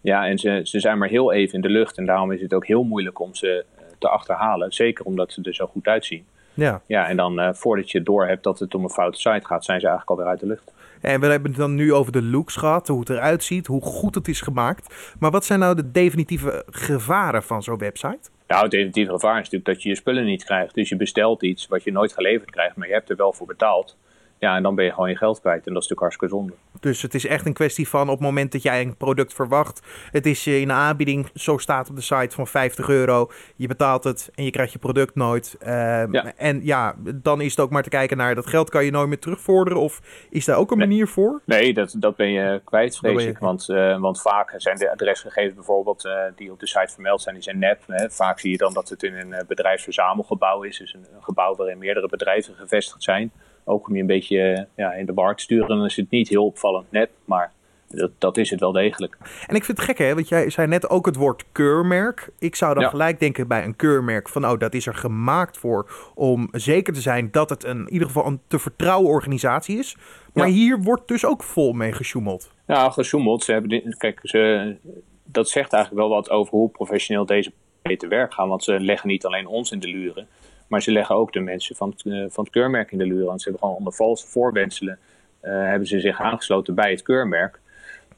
Ja, 0.02 0.26
en 0.26 0.38
ze, 0.38 0.60
ze 0.62 0.80
zijn 0.80 0.98
maar 0.98 1.08
heel 1.08 1.32
even 1.32 1.54
in 1.54 1.60
de 1.60 1.68
lucht. 1.68 1.98
En 1.98 2.06
daarom 2.06 2.32
is 2.32 2.40
het 2.40 2.54
ook 2.54 2.66
heel 2.66 2.82
moeilijk 2.82 3.20
om 3.20 3.34
ze 3.34 3.64
te 3.98 4.08
achterhalen. 4.08 4.72
Zeker 4.72 5.04
omdat 5.04 5.32
ze 5.32 5.42
er 5.42 5.54
zo 5.54 5.66
goed 5.66 5.86
uitzien. 5.86 6.24
Ja. 6.54 6.80
Ja, 6.86 7.08
en 7.08 7.16
dan 7.16 7.40
uh, 7.40 7.48
voordat 7.52 7.90
je 7.90 8.02
door 8.02 8.26
hebt 8.26 8.42
dat 8.42 8.58
het 8.58 8.74
om 8.74 8.84
een 8.84 8.90
foute 8.90 9.20
site 9.20 9.46
gaat, 9.46 9.64
zijn 9.64 9.80
ze 9.80 9.86
eigenlijk 9.86 10.10
alweer 10.10 10.26
uit 10.26 10.40
de 10.40 10.46
lucht. 10.46 10.72
En 11.00 11.20
we 11.20 11.26
hebben 11.26 11.50
het 11.50 11.60
dan 11.60 11.74
nu 11.74 11.92
over 11.92 12.12
de 12.12 12.22
looks 12.22 12.56
gehad, 12.56 12.88
hoe 12.88 13.00
het 13.00 13.10
eruit 13.10 13.44
ziet, 13.44 13.66
hoe 13.66 13.82
goed 13.82 14.14
het 14.14 14.28
is 14.28 14.40
gemaakt. 14.40 15.14
Maar 15.18 15.30
wat 15.30 15.44
zijn 15.44 15.58
nou 15.58 15.74
de 15.74 15.90
definitieve 15.90 16.64
gevaren 16.70 17.42
van 17.42 17.62
zo'n 17.62 17.78
website? 17.78 18.30
Nou, 18.46 18.62
het 18.62 18.70
definitieve 18.70 19.10
gevaar 19.10 19.32
is 19.32 19.50
natuurlijk 19.50 19.64
dat 19.64 19.82
je 19.82 19.88
je 19.88 19.94
spullen 19.94 20.24
niet 20.24 20.44
krijgt. 20.44 20.74
Dus 20.74 20.88
je 20.88 20.96
bestelt 20.96 21.42
iets 21.42 21.66
wat 21.66 21.84
je 21.84 21.92
nooit 21.92 22.12
geleverd 22.12 22.50
krijgt, 22.50 22.76
maar 22.76 22.86
je 22.86 22.92
hebt 22.94 23.10
er 23.10 23.16
wel 23.16 23.32
voor 23.32 23.46
betaald. 23.46 23.96
Ja, 24.42 24.56
en 24.56 24.62
dan 24.62 24.74
ben 24.74 24.84
je 24.84 24.90
gewoon 24.92 25.08
je 25.08 25.16
geld 25.16 25.40
kwijt. 25.40 25.66
En 25.66 25.72
dat 25.72 25.82
is 25.82 25.88
natuurlijk 25.88 26.00
hartstikke 26.00 26.34
zonde. 26.34 26.52
Dus 26.80 27.02
het 27.02 27.14
is 27.14 27.26
echt 27.26 27.46
een 27.46 27.52
kwestie 27.52 27.88
van 27.88 28.02
op 28.02 28.08
het 28.08 28.20
moment 28.20 28.52
dat 28.52 28.62
jij 28.62 28.82
een 28.82 28.96
product 28.96 29.34
verwacht. 29.34 29.82
Het 30.10 30.26
is 30.26 30.46
in 30.46 30.66
de 30.66 30.72
aanbieding, 30.72 31.30
zo 31.34 31.58
staat 31.58 31.90
op 31.90 31.96
de 31.96 32.02
site, 32.02 32.34
van 32.34 32.46
50 32.46 32.88
euro. 32.88 33.30
Je 33.56 33.66
betaalt 33.66 34.04
het 34.04 34.30
en 34.34 34.44
je 34.44 34.50
krijgt 34.50 34.72
je 34.72 34.78
product 34.78 35.14
nooit. 35.14 35.56
Uh, 35.60 35.68
ja. 36.10 36.32
En 36.36 36.64
ja, 36.64 36.94
dan 37.14 37.40
is 37.40 37.50
het 37.50 37.60
ook 37.60 37.70
maar 37.70 37.82
te 37.82 37.88
kijken 37.88 38.16
naar 38.16 38.34
dat 38.34 38.46
geld 38.46 38.70
kan 38.70 38.84
je 38.84 38.90
nooit 38.90 39.08
meer 39.08 39.18
terugvorderen. 39.18 39.80
Of 39.80 40.00
is 40.30 40.44
daar 40.44 40.56
ook 40.56 40.70
een 40.70 40.78
nee. 40.78 40.86
manier 40.86 41.08
voor? 41.08 41.40
Nee, 41.44 41.74
dat, 41.74 41.94
dat 41.98 42.16
ben 42.16 42.30
je 42.30 42.60
kwijt, 42.64 42.96
vrees 42.96 43.24
ik. 43.24 43.38
Want, 43.38 43.68
uh, 43.68 44.00
want 44.00 44.20
vaak 44.20 44.54
zijn 44.56 44.76
de 44.78 44.90
adresgegevens 44.90 45.54
bijvoorbeeld 45.54 46.04
uh, 46.04 46.12
die 46.36 46.52
op 46.52 46.60
de 46.60 46.66
site 46.66 46.92
vermeld 46.92 47.22
zijn, 47.22 47.34
die 47.34 47.44
zijn 47.44 47.58
nep. 47.58 47.80
Hè. 47.86 48.10
Vaak 48.10 48.40
zie 48.40 48.50
je 48.50 48.56
dan 48.56 48.74
dat 48.74 48.88
het 48.88 49.02
in 49.02 49.14
een 49.14 49.44
bedrijfsverzamelgebouw 49.46 50.62
is. 50.62 50.78
Dus 50.78 50.94
een, 50.94 51.06
een 51.14 51.22
gebouw 51.22 51.54
waarin 51.54 51.78
meerdere 51.78 52.08
bedrijven 52.08 52.54
gevestigd 52.54 53.02
zijn 53.02 53.32
ook 53.64 53.88
om 53.88 53.94
je 53.94 54.00
een 54.00 54.06
beetje 54.06 54.66
ja, 54.76 54.92
in 54.92 55.06
de 55.06 55.14
war 55.14 55.36
te 55.36 55.42
sturen. 55.42 55.68
Dan 55.68 55.84
is 55.84 55.96
het 55.96 56.10
niet 56.10 56.28
heel 56.28 56.44
opvallend 56.44 56.90
net, 56.90 57.10
maar 57.24 57.52
dat, 57.96 58.10
dat 58.18 58.36
is 58.36 58.50
het 58.50 58.60
wel 58.60 58.72
degelijk. 58.72 59.16
En 59.46 59.56
ik 59.56 59.64
vind 59.64 59.78
het 59.78 59.86
gek 59.86 59.98
hè, 59.98 60.14
want 60.14 60.28
jij 60.28 60.50
zei 60.50 60.66
net 60.66 60.90
ook 60.90 61.06
het 61.06 61.16
woord 61.16 61.44
keurmerk. 61.52 62.30
Ik 62.38 62.54
zou 62.54 62.74
dan 62.74 62.82
ja. 62.82 62.88
gelijk 62.88 63.20
denken 63.20 63.48
bij 63.48 63.64
een 63.64 63.76
keurmerk 63.76 64.28
van 64.28 64.46
oh, 64.46 64.58
dat 64.58 64.74
is 64.74 64.86
er 64.86 64.94
gemaakt 64.94 65.58
voor 65.58 66.10
om 66.14 66.48
zeker 66.52 66.92
te 66.92 67.00
zijn 67.00 67.28
dat 67.30 67.50
het 67.50 67.64
een, 67.64 67.78
in 67.78 67.92
ieder 67.92 68.06
geval 68.06 68.26
een 68.26 68.40
te 68.46 68.58
vertrouwen 68.58 69.10
organisatie 69.10 69.78
is. 69.78 69.96
Maar 70.32 70.46
ja. 70.46 70.52
hier 70.52 70.82
wordt 70.82 71.08
dus 71.08 71.24
ook 71.24 71.42
vol 71.42 71.72
mee 71.72 71.92
gesjoemeld. 71.92 72.52
Ja, 72.66 72.90
gesjoemeld. 72.90 73.44
Ze 73.44 73.52
hebben 73.52 73.70
dit, 73.70 73.96
kijk, 73.96 74.20
ze, 74.22 74.76
dat 75.24 75.48
zegt 75.48 75.72
eigenlijk 75.72 76.06
wel 76.06 76.16
wat 76.16 76.30
over 76.30 76.50
hoe 76.50 76.70
professioneel 76.70 77.26
deze 77.26 77.52
te 77.82 78.08
werk 78.08 78.34
gaan. 78.34 78.48
Want 78.48 78.64
ze 78.64 78.80
leggen 78.80 79.08
niet 79.08 79.26
alleen 79.26 79.46
ons 79.46 79.70
in 79.70 79.80
de 79.80 79.88
luren. 79.88 80.26
Maar 80.72 80.82
ze 80.82 80.92
leggen 80.92 81.16
ook 81.16 81.32
de 81.32 81.40
mensen 81.40 81.76
van 81.76 81.90
het, 81.90 82.04
uh, 82.04 82.24
van 82.28 82.44
het 82.44 82.52
keurmerk 82.52 82.92
in 82.92 82.98
de 82.98 83.06
luren. 83.06 83.26
Want 83.26 83.42
ze 83.42 83.48
hebben 83.48 83.60
gewoon 83.60 83.78
onder 83.78 83.92
valse 83.92 84.26
voorwenselen 84.26 84.98
uh, 85.42 85.50
hebben 85.50 85.88
ze 85.88 86.00
zich 86.00 86.20
aangesloten 86.20 86.74
bij 86.74 86.90
het 86.90 87.02
keurmerk. 87.02 87.60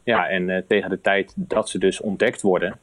Ja, 0.02 0.28
en 0.28 0.49
uh, 0.49 0.58
tegen 0.68 0.90
de 0.90 1.00
tijd 1.00 1.32
dat 1.37 1.68
ze 1.68 1.78
dus 1.78 2.00
ontdekt 2.00 2.42
worden, 2.42 2.78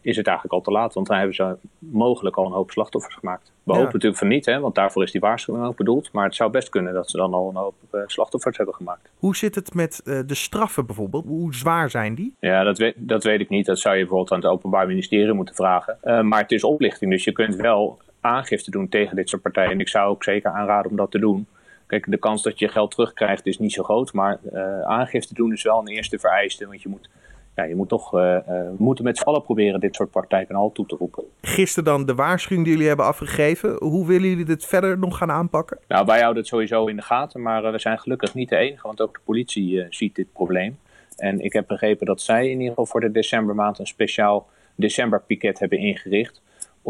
is 0.00 0.16
het 0.16 0.26
eigenlijk 0.26 0.56
al 0.56 0.60
te 0.60 0.70
laat. 0.70 0.94
Want 0.94 1.06
dan 1.06 1.16
hebben 1.16 1.34
ze 1.34 1.56
mogelijk 1.78 2.36
al 2.36 2.46
een 2.46 2.52
hoop 2.52 2.70
slachtoffers 2.70 3.14
gemaakt. 3.14 3.52
We 3.62 3.72
ja. 3.72 3.78
hopen 3.78 3.92
natuurlijk 3.92 4.18
van 4.18 4.28
niet, 4.28 4.46
hè, 4.46 4.60
want 4.60 4.74
daarvoor 4.74 5.02
is 5.02 5.10
die 5.10 5.20
waarschuwing 5.20 5.66
ook 5.66 5.76
bedoeld. 5.76 6.12
Maar 6.12 6.24
het 6.24 6.34
zou 6.34 6.50
best 6.50 6.68
kunnen 6.68 6.94
dat 6.94 7.10
ze 7.10 7.16
dan 7.16 7.34
al 7.34 7.48
een 7.48 7.56
hoop 7.56 7.74
slachtoffers 8.06 8.56
hebben 8.56 8.74
gemaakt. 8.74 9.10
Hoe 9.18 9.36
zit 9.36 9.54
het 9.54 9.74
met 9.74 10.00
de 10.04 10.34
straffen 10.34 10.86
bijvoorbeeld? 10.86 11.24
Hoe 11.24 11.54
zwaar 11.54 11.90
zijn 11.90 12.14
die? 12.14 12.34
Ja, 12.40 12.62
dat 12.62 12.78
weet, 12.78 12.94
dat 12.96 13.24
weet 13.24 13.40
ik 13.40 13.48
niet. 13.48 13.66
Dat 13.66 13.78
zou 13.78 13.94
je 13.94 14.00
bijvoorbeeld 14.00 14.32
aan 14.32 14.40
het 14.40 14.50
Openbaar 14.58 14.86
Ministerie 14.86 15.32
moeten 15.32 15.54
vragen. 15.54 15.98
maar 16.28 16.40
het 16.40 16.52
is 16.52 16.64
oplichting, 16.64 17.10
dus 17.10 17.24
je 17.24 17.32
kunt 17.32 17.54
wel 17.54 17.98
aangifte 18.20 18.70
doen 18.70 18.88
tegen 18.88 19.16
dit 19.16 19.28
soort 19.28 19.42
partijen. 19.42 19.70
En 19.70 19.80
ik 19.80 19.88
zou 19.88 20.10
ook 20.10 20.24
zeker 20.24 20.50
aanraden 20.50 20.90
om 20.90 20.96
dat 20.96 21.10
te 21.10 21.18
doen. 21.18 21.46
Kijk, 21.86 22.10
de 22.10 22.16
kans 22.16 22.42
dat 22.42 22.58
je 22.58 22.68
geld 22.68 22.90
terugkrijgt 22.90 23.46
is 23.46 23.58
niet 23.58 23.72
zo 23.72 23.82
groot. 23.82 24.12
Maar 24.12 24.38
uh, 24.52 24.80
aangifte 24.80 25.34
doen 25.34 25.52
is 25.52 25.62
wel 25.62 25.78
een 25.78 25.88
eerste 25.88 26.18
vereiste. 26.18 26.66
Want 26.66 26.82
je 26.82 26.88
moet, 26.88 27.10
ja, 27.56 27.64
je 27.64 27.74
moet 27.74 27.88
toch, 27.88 28.14
uh, 28.14 28.36
uh, 28.48 28.60
moeten 28.78 29.04
met 29.04 29.16
z'n 29.18 29.24
allen 29.24 29.42
proberen 29.42 29.80
dit 29.80 29.94
soort 29.94 30.10
praktijken 30.10 30.54
al 30.54 30.72
toe 30.72 30.86
te 30.86 30.96
roepen. 30.96 31.24
Gisteren 31.40 31.84
dan 31.84 32.06
de 32.06 32.14
waarschuwing 32.14 32.64
die 32.64 32.72
jullie 32.72 32.88
hebben 32.88 33.06
afgegeven. 33.06 33.76
Hoe 33.78 34.06
willen 34.06 34.28
jullie 34.28 34.44
dit 34.44 34.64
verder 34.64 34.98
nog 34.98 35.18
gaan 35.18 35.30
aanpakken? 35.30 35.78
Nou, 35.88 36.06
wij 36.06 36.20
houden 36.20 36.42
het 36.42 36.50
sowieso 36.50 36.86
in 36.86 36.96
de 36.96 37.02
gaten. 37.02 37.42
Maar 37.42 37.72
we 37.72 37.78
zijn 37.78 37.98
gelukkig 37.98 38.34
niet 38.34 38.48
de 38.48 38.56
enige. 38.56 38.86
Want 38.86 39.00
ook 39.00 39.14
de 39.14 39.20
politie 39.24 39.86
ziet 39.90 40.14
dit 40.14 40.32
probleem. 40.32 40.78
En 41.16 41.40
ik 41.40 41.52
heb 41.52 41.66
begrepen 41.66 42.06
dat 42.06 42.20
zij 42.20 42.44
in 42.44 42.50
ieder 42.50 42.68
geval 42.68 42.86
voor 42.86 43.00
de 43.00 43.10
decembermaand 43.10 43.78
een 43.78 43.86
speciaal 43.86 44.48
decemberpiket 44.74 45.58
hebben 45.58 45.78
ingericht 45.78 46.40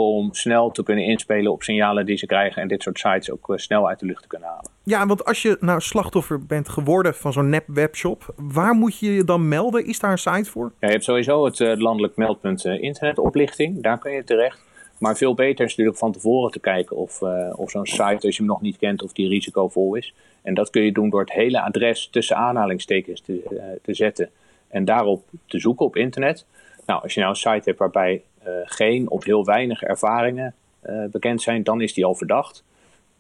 om 0.07 0.35
snel 0.35 0.71
te 0.71 0.83
kunnen 0.83 1.05
inspelen 1.05 1.53
op 1.53 1.63
signalen 1.63 2.07
die 2.07 2.17
ze 2.17 2.27
krijgen 2.27 2.63
en 2.63 2.69
dit 2.69 2.83
soort 2.83 2.99
sites 2.99 3.31
ook 3.31 3.49
uh, 3.49 3.57
snel 3.57 3.89
uit 3.89 3.99
de 3.99 4.07
lucht 4.07 4.23
te 4.23 4.29
kunnen 4.29 4.49
halen. 4.49 4.71
Ja, 4.83 5.07
want 5.07 5.25
als 5.25 5.43
je 5.43 5.57
nou 5.61 5.81
slachtoffer 5.81 6.47
bent 6.47 6.69
geworden 6.69 7.15
van 7.15 7.33
zo'n 7.33 7.49
nep 7.49 7.65
webshop, 7.67 8.35
waar 8.37 8.75
moet 8.75 8.99
je 8.99 9.15
je 9.15 9.25
dan 9.25 9.49
melden? 9.49 9.87
Is 9.87 9.99
daar 9.99 10.11
een 10.11 10.19
site 10.19 10.51
voor? 10.51 10.73
Ja, 10.81 10.87
je 10.87 10.93
hebt 10.93 11.05
sowieso 11.05 11.45
het 11.45 11.59
uh, 11.59 11.77
landelijk 11.77 12.17
meldpunt 12.17 12.65
uh, 12.65 12.83
internetoplichting, 12.83 13.83
daar 13.83 13.99
kun 13.99 14.13
je 14.13 14.25
terecht. 14.25 14.67
Maar 14.99 15.17
veel 15.17 15.35
beter 15.35 15.65
is 15.65 15.71
natuurlijk 15.71 15.99
van 15.99 16.13
tevoren 16.13 16.51
te 16.51 16.61
kijken 16.61 16.97
of, 16.97 17.23
of 17.53 17.71
zo'n 17.71 17.87
site, 17.87 18.27
als 18.27 18.37
je 18.37 18.43
hem 18.43 18.47
nog 18.47 18.61
niet 18.61 18.77
kent, 18.77 19.03
of 19.03 19.13
die 19.13 19.29
risicovol 19.29 19.95
is. 19.95 20.15
En 20.43 20.55
dat 20.55 20.71
kun 20.71 20.83
je 20.83 20.93
doen 20.93 21.11
door 21.11 21.21
het 21.21 21.33
hele 21.33 21.61
adres 21.61 22.09
tussen 22.11 22.37
aanhalingstekens 22.37 23.21
te, 23.21 23.79
te 23.83 23.95
zetten 23.95 24.31
en 24.69 24.85
daarop 24.85 25.23
te 25.47 25.59
zoeken 25.59 25.87
op 25.87 25.97
internet. 25.97 26.47
Nou, 26.87 27.03
als 27.03 27.15
je 27.15 27.21
nou 27.21 27.33
een 27.33 27.39
site 27.39 27.63
hebt 27.65 27.79
waarbij 27.79 28.23
geen 28.65 29.11
of 29.11 29.25
heel 29.25 29.45
weinig 29.45 29.83
ervaringen 29.83 30.55
uh, 30.87 31.05
bekend 31.11 31.43
zijn, 31.43 31.63
dan 31.63 31.81
is 31.81 31.95
die 31.95 32.05
al 32.05 32.15
verdacht. 32.15 32.65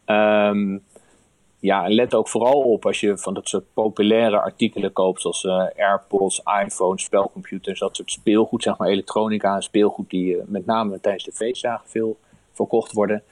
Um, 0.06 0.82
ja, 1.60 1.84
en 1.84 1.92
let 1.92 2.14
ook 2.14 2.28
vooral 2.28 2.62
op 2.62 2.86
als 2.86 3.00
je 3.00 3.18
van 3.18 3.34
dat 3.34 3.48
soort 3.48 3.64
populaire 3.74 4.40
artikelen 4.40 4.92
koopt, 4.92 5.20
zoals 5.20 5.44
uh, 5.44 5.66
AirPods, 5.76 6.42
iPhones, 6.64 7.02
spelcomputers, 7.02 7.78
dat 7.78 7.96
soort 7.96 8.10
speelgoed, 8.10 8.62
zeg 8.62 8.76
maar 8.76 8.88
elektronica, 8.88 9.60
speelgoed 9.60 10.10
die 10.10 10.36
met 10.46 10.66
name 10.66 11.00
tijdens 11.00 11.24
de 11.24 11.32
feestdagen 11.32 11.88
veel 11.88 12.18
verkocht 12.52 12.92
worden. 12.92 13.22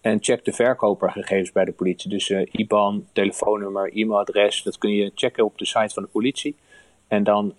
En 0.00 0.18
check 0.20 0.44
de 0.44 0.52
verkopergegevens 0.52 1.52
bij 1.52 1.64
de 1.64 1.72
politie. 1.72 2.10
Dus 2.10 2.30
IBAN, 2.30 3.06
telefoonnummer, 3.12 3.92
e-mailadres, 3.92 4.62
dat 4.62 4.78
kun 4.78 4.90
je 4.90 5.12
checken 5.14 5.44
op 5.44 5.58
de 5.58 5.66
site 5.66 5.94
van 5.94 6.02
de 6.02 6.08
politie. 6.08 6.56
En 7.14 7.24
dan 7.24 7.54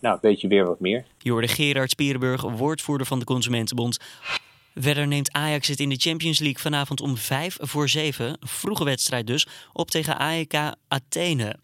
nou, 0.00 0.18
weet 0.20 0.40
je 0.40 0.48
weer 0.48 0.66
wat 0.66 0.80
meer. 0.80 1.04
Jorde 1.18 1.48
Gerard 1.48 1.90
Spierenburg, 1.90 2.42
woordvoerder 2.42 3.06
van 3.06 3.18
de 3.18 3.24
Consumentenbond. 3.24 3.98
Verder 4.74 5.06
neemt 5.06 5.32
Ajax 5.32 5.68
het 5.68 5.80
in 5.80 5.88
de 5.88 5.96
Champions 5.96 6.38
League 6.38 6.60
vanavond 6.60 7.00
om 7.00 7.16
5 7.16 7.56
voor 7.60 7.88
7, 7.88 8.36
vroege 8.40 8.84
wedstrijd 8.84 9.26
dus, 9.26 9.46
op 9.72 9.90
tegen 9.90 10.18
AEK 10.18 10.54
Athene. 10.88 11.56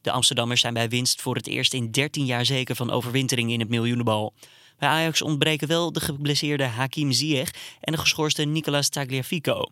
De 0.00 0.10
Amsterdammers 0.10 0.60
zijn 0.60 0.74
bij 0.74 0.88
winst 0.88 1.22
voor 1.22 1.34
het 1.34 1.46
eerst 1.46 1.74
in 1.74 1.90
13 1.90 2.24
jaar 2.24 2.44
zeker 2.44 2.74
van 2.74 2.90
overwintering 2.90 3.50
in 3.50 3.60
het 3.60 3.68
miljoenenbal. 3.68 4.32
Bij 4.78 4.88
Ajax 4.88 5.22
ontbreken 5.22 5.68
wel 5.68 5.92
de 5.92 6.00
geblesseerde 6.00 6.64
Hakim 6.64 7.12
Ziyech 7.12 7.50
en 7.80 7.92
de 7.92 7.98
geschorste 7.98 8.44
Nicolas 8.44 8.88
Tagliafico. 8.88 9.64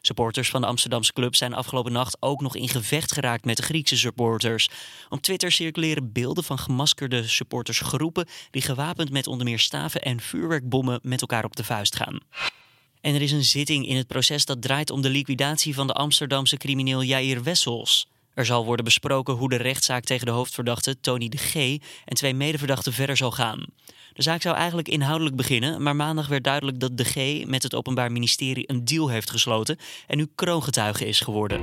Supporters 0.00 0.50
van 0.50 0.60
de 0.60 0.66
Amsterdamse 0.66 1.12
club 1.12 1.34
zijn 1.36 1.54
afgelopen 1.54 1.92
nacht 1.92 2.16
ook 2.20 2.40
nog 2.40 2.56
in 2.56 2.68
gevecht 2.68 3.12
geraakt 3.12 3.44
met 3.44 3.56
de 3.56 3.62
Griekse 3.62 3.96
supporters. 3.96 4.70
Op 5.08 5.22
Twitter 5.22 5.52
circuleren 5.52 6.12
beelden 6.12 6.44
van 6.44 6.58
gemaskerde 6.58 7.28
supportersgroepen 7.28 8.28
die 8.50 8.62
gewapend 8.62 9.10
met 9.10 9.26
onder 9.26 9.46
meer 9.46 9.58
staven 9.58 10.02
en 10.02 10.20
vuurwerkbommen 10.20 11.00
met 11.02 11.20
elkaar 11.20 11.44
op 11.44 11.56
de 11.56 11.64
vuist 11.64 11.96
gaan. 11.96 12.18
En 13.00 13.14
er 13.14 13.22
is 13.22 13.32
een 13.32 13.44
zitting 13.44 13.86
in 13.86 13.96
het 13.96 14.06
proces 14.06 14.44
dat 14.44 14.62
draait 14.62 14.90
om 14.90 15.02
de 15.02 15.10
liquidatie 15.10 15.74
van 15.74 15.86
de 15.86 15.92
Amsterdamse 15.92 16.56
crimineel 16.56 17.02
Jair 17.02 17.42
Wessels. 17.42 18.06
Er 18.40 18.46
zal 18.46 18.64
worden 18.64 18.84
besproken 18.84 19.34
hoe 19.34 19.48
de 19.48 19.56
rechtszaak 19.56 20.04
tegen 20.04 20.26
de 20.26 20.32
hoofdverdachte 20.32 21.00
Tony 21.00 21.28
de 21.28 21.36
G 21.36 21.54
en 22.04 22.14
twee 22.14 22.34
medeverdachten 22.34 22.92
verder 22.92 23.16
zal 23.16 23.30
gaan. 23.30 23.64
De 24.12 24.22
zaak 24.22 24.42
zou 24.42 24.56
eigenlijk 24.56 24.88
inhoudelijk 24.88 25.36
beginnen, 25.36 25.82
maar 25.82 25.96
maandag 25.96 26.28
werd 26.28 26.44
duidelijk 26.44 26.80
dat 26.80 26.96
de 26.96 27.04
G 27.04 27.46
met 27.46 27.62
het 27.62 27.74
Openbaar 27.74 28.12
Ministerie 28.12 28.70
een 28.70 28.84
deal 28.84 29.08
heeft 29.08 29.30
gesloten 29.30 29.78
en 30.06 30.16
nu 30.16 30.26
kroongetuige 30.34 31.06
is 31.06 31.20
geworden. 31.20 31.60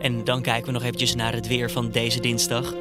En 0.00 0.24
dan 0.24 0.42
kijken 0.42 0.66
we 0.66 0.72
nog 0.72 0.82
eventjes 0.82 1.14
naar 1.14 1.32
het 1.32 1.46
weer 1.46 1.70
van 1.70 1.90
deze 1.90 2.20
dinsdag. 2.20 2.74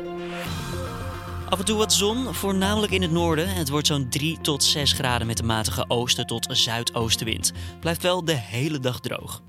Af 1.50 1.60
en 1.60 1.66
toe 1.66 1.78
wat 1.78 1.94
zon, 1.94 2.34
voornamelijk 2.34 2.92
in 2.92 3.02
het 3.02 3.12
noorden. 3.12 3.48
Het 3.48 3.70
wordt 3.70 3.88
zo'n 3.88 4.10
3 4.10 4.42
tot 4.42 4.64
6 4.64 4.92
graden 4.92 5.28
met 5.28 5.40
een 5.40 5.46
matige 5.46 5.86
oosten 5.88 6.28
tot 6.28 6.48
zuidoostenwind. 6.50 7.52
Blijft 7.80 8.02
wel 8.02 8.26
de 8.26 8.36
hele 8.36 8.80
dag 8.80 9.00
droog. 9.00 9.42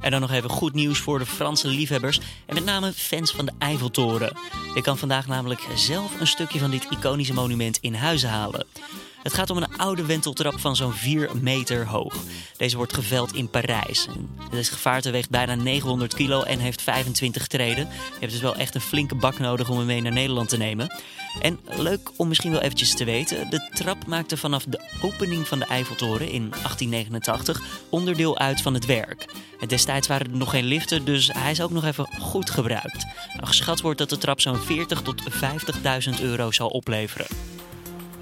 En 0.00 0.10
dan 0.10 0.20
nog 0.20 0.32
even 0.32 0.50
goed 0.50 0.74
nieuws 0.74 0.98
voor 0.98 1.18
de 1.18 1.26
Franse 1.26 1.68
liefhebbers 1.68 2.20
en 2.46 2.54
met 2.54 2.64
name 2.64 2.92
fans 2.92 3.30
van 3.30 3.46
de 3.46 3.52
Eiffeltoren. 3.58 4.36
Je 4.74 4.82
kan 4.82 4.98
vandaag 4.98 5.26
namelijk 5.26 5.66
zelf 5.74 6.20
een 6.20 6.26
stukje 6.26 6.58
van 6.58 6.70
dit 6.70 6.86
iconische 6.90 7.34
monument 7.34 7.78
in 7.80 7.94
huizen 7.94 8.28
halen. 8.28 8.66
Het 9.28 9.36
gaat 9.36 9.50
om 9.50 9.56
een 9.56 9.76
oude 9.76 10.06
wenteltrap 10.06 10.60
van 10.60 10.76
zo'n 10.76 10.92
4 10.92 11.30
meter 11.40 11.86
hoog. 11.86 12.14
Deze 12.56 12.76
wordt 12.76 12.94
geveld 12.94 13.34
in 13.34 13.50
Parijs. 13.50 14.08
Deze 14.50 14.72
gevaarte 14.72 15.10
weegt 15.10 15.30
bijna 15.30 15.54
900 15.54 16.14
kilo 16.14 16.42
en 16.42 16.58
heeft 16.58 16.82
25 16.82 17.46
treden. 17.46 17.88
Je 17.88 18.18
hebt 18.20 18.32
dus 18.32 18.40
wel 18.40 18.56
echt 18.56 18.74
een 18.74 18.80
flinke 18.80 19.14
bak 19.14 19.38
nodig 19.38 19.68
om 19.68 19.76
hem 19.76 19.86
mee 19.86 20.00
naar 20.00 20.12
Nederland 20.12 20.48
te 20.48 20.56
nemen. 20.56 20.94
En 21.40 21.60
leuk 21.76 22.10
om 22.16 22.28
misschien 22.28 22.50
wel 22.50 22.60
eventjes 22.60 22.94
te 22.94 23.04
weten, 23.04 23.50
de 23.50 23.68
trap 23.74 24.06
maakte 24.06 24.36
vanaf 24.36 24.64
de 24.64 24.80
opening 25.02 25.48
van 25.48 25.58
de 25.58 25.66
Eiffeltoren 25.66 26.30
in 26.30 26.48
1889 26.50 27.62
onderdeel 27.88 28.38
uit 28.38 28.62
van 28.62 28.74
het 28.74 28.86
werk. 28.86 29.26
Destijds 29.66 30.08
waren 30.08 30.30
er 30.30 30.36
nog 30.36 30.50
geen 30.50 30.64
liften, 30.64 31.04
dus 31.04 31.30
hij 31.32 31.50
is 31.50 31.60
ook 31.60 31.70
nog 31.70 31.84
even 31.84 32.08
goed 32.20 32.50
gebruikt. 32.50 33.06
Nou, 33.32 33.46
geschat 33.46 33.80
wordt 33.80 33.98
dat 33.98 34.10
de 34.10 34.18
trap 34.18 34.40
zo'n 34.40 34.58
40 34.58 35.02
tot 35.02 35.22
50.000 36.16 36.20
euro 36.20 36.50
zal 36.50 36.68
opleveren. 36.68 37.47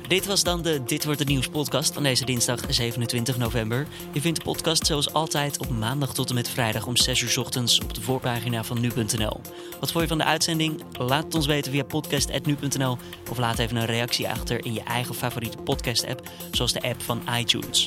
Dit 0.08 0.26
was 0.26 0.42
dan 0.42 0.62
de 0.62 0.82
Dit 0.84 1.04
wordt 1.04 1.18
het 1.18 1.28
nieuws 1.28 1.48
podcast 1.48 1.94
van 1.94 2.02
deze 2.02 2.25
dinsdag 2.25 2.60
27 2.68 3.36
november. 3.36 3.86
Je 4.12 4.20
vindt 4.20 4.38
de 4.38 4.44
podcast 4.44 4.86
zoals 4.86 5.12
altijd 5.12 5.58
op 5.58 5.68
maandag 5.68 6.14
tot 6.14 6.28
en 6.28 6.34
met 6.34 6.48
vrijdag 6.48 6.86
om 6.86 6.96
6 6.96 7.20
uur 7.20 7.40
ochtends 7.40 7.80
op 7.80 7.94
de 7.94 8.00
voorpagina 8.00 8.64
van 8.64 8.80
nu.nl. 8.80 9.40
Wat 9.80 9.92
vond 9.92 10.02
je 10.02 10.08
van 10.08 10.18
de 10.18 10.25
uitzending? 10.25 10.82
Laat 10.98 11.25
het 11.25 11.34
ons 11.34 11.46
weten 11.46 11.72
via 11.72 11.84
podcast.nu.nl 11.84 12.98
of 13.30 13.38
laat 13.38 13.58
even 13.58 13.76
een 13.76 13.86
reactie 13.86 14.28
achter 14.28 14.64
in 14.64 14.72
je 14.72 14.82
eigen 14.82 15.14
favoriete 15.14 15.56
podcast 15.56 16.06
app, 16.06 16.28
zoals 16.50 16.72
de 16.72 16.82
app 16.82 17.02
van 17.02 17.22
iTunes. 17.38 17.86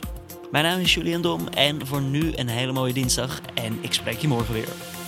Mijn 0.51 0.63
naam 0.63 0.79
is 0.79 0.93
Julian 0.93 1.21
Dom 1.21 1.47
en 1.47 1.87
voor 1.87 2.01
nu 2.01 2.31
een 2.35 2.49
hele 2.49 2.71
mooie 2.71 2.93
dinsdag 2.93 3.41
en 3.53 3.77
ik 3.81 3.93
spreek 3.93 4.17
je 4.17 4.27
morgen 4.27 4.53
weer. 4.53 4.98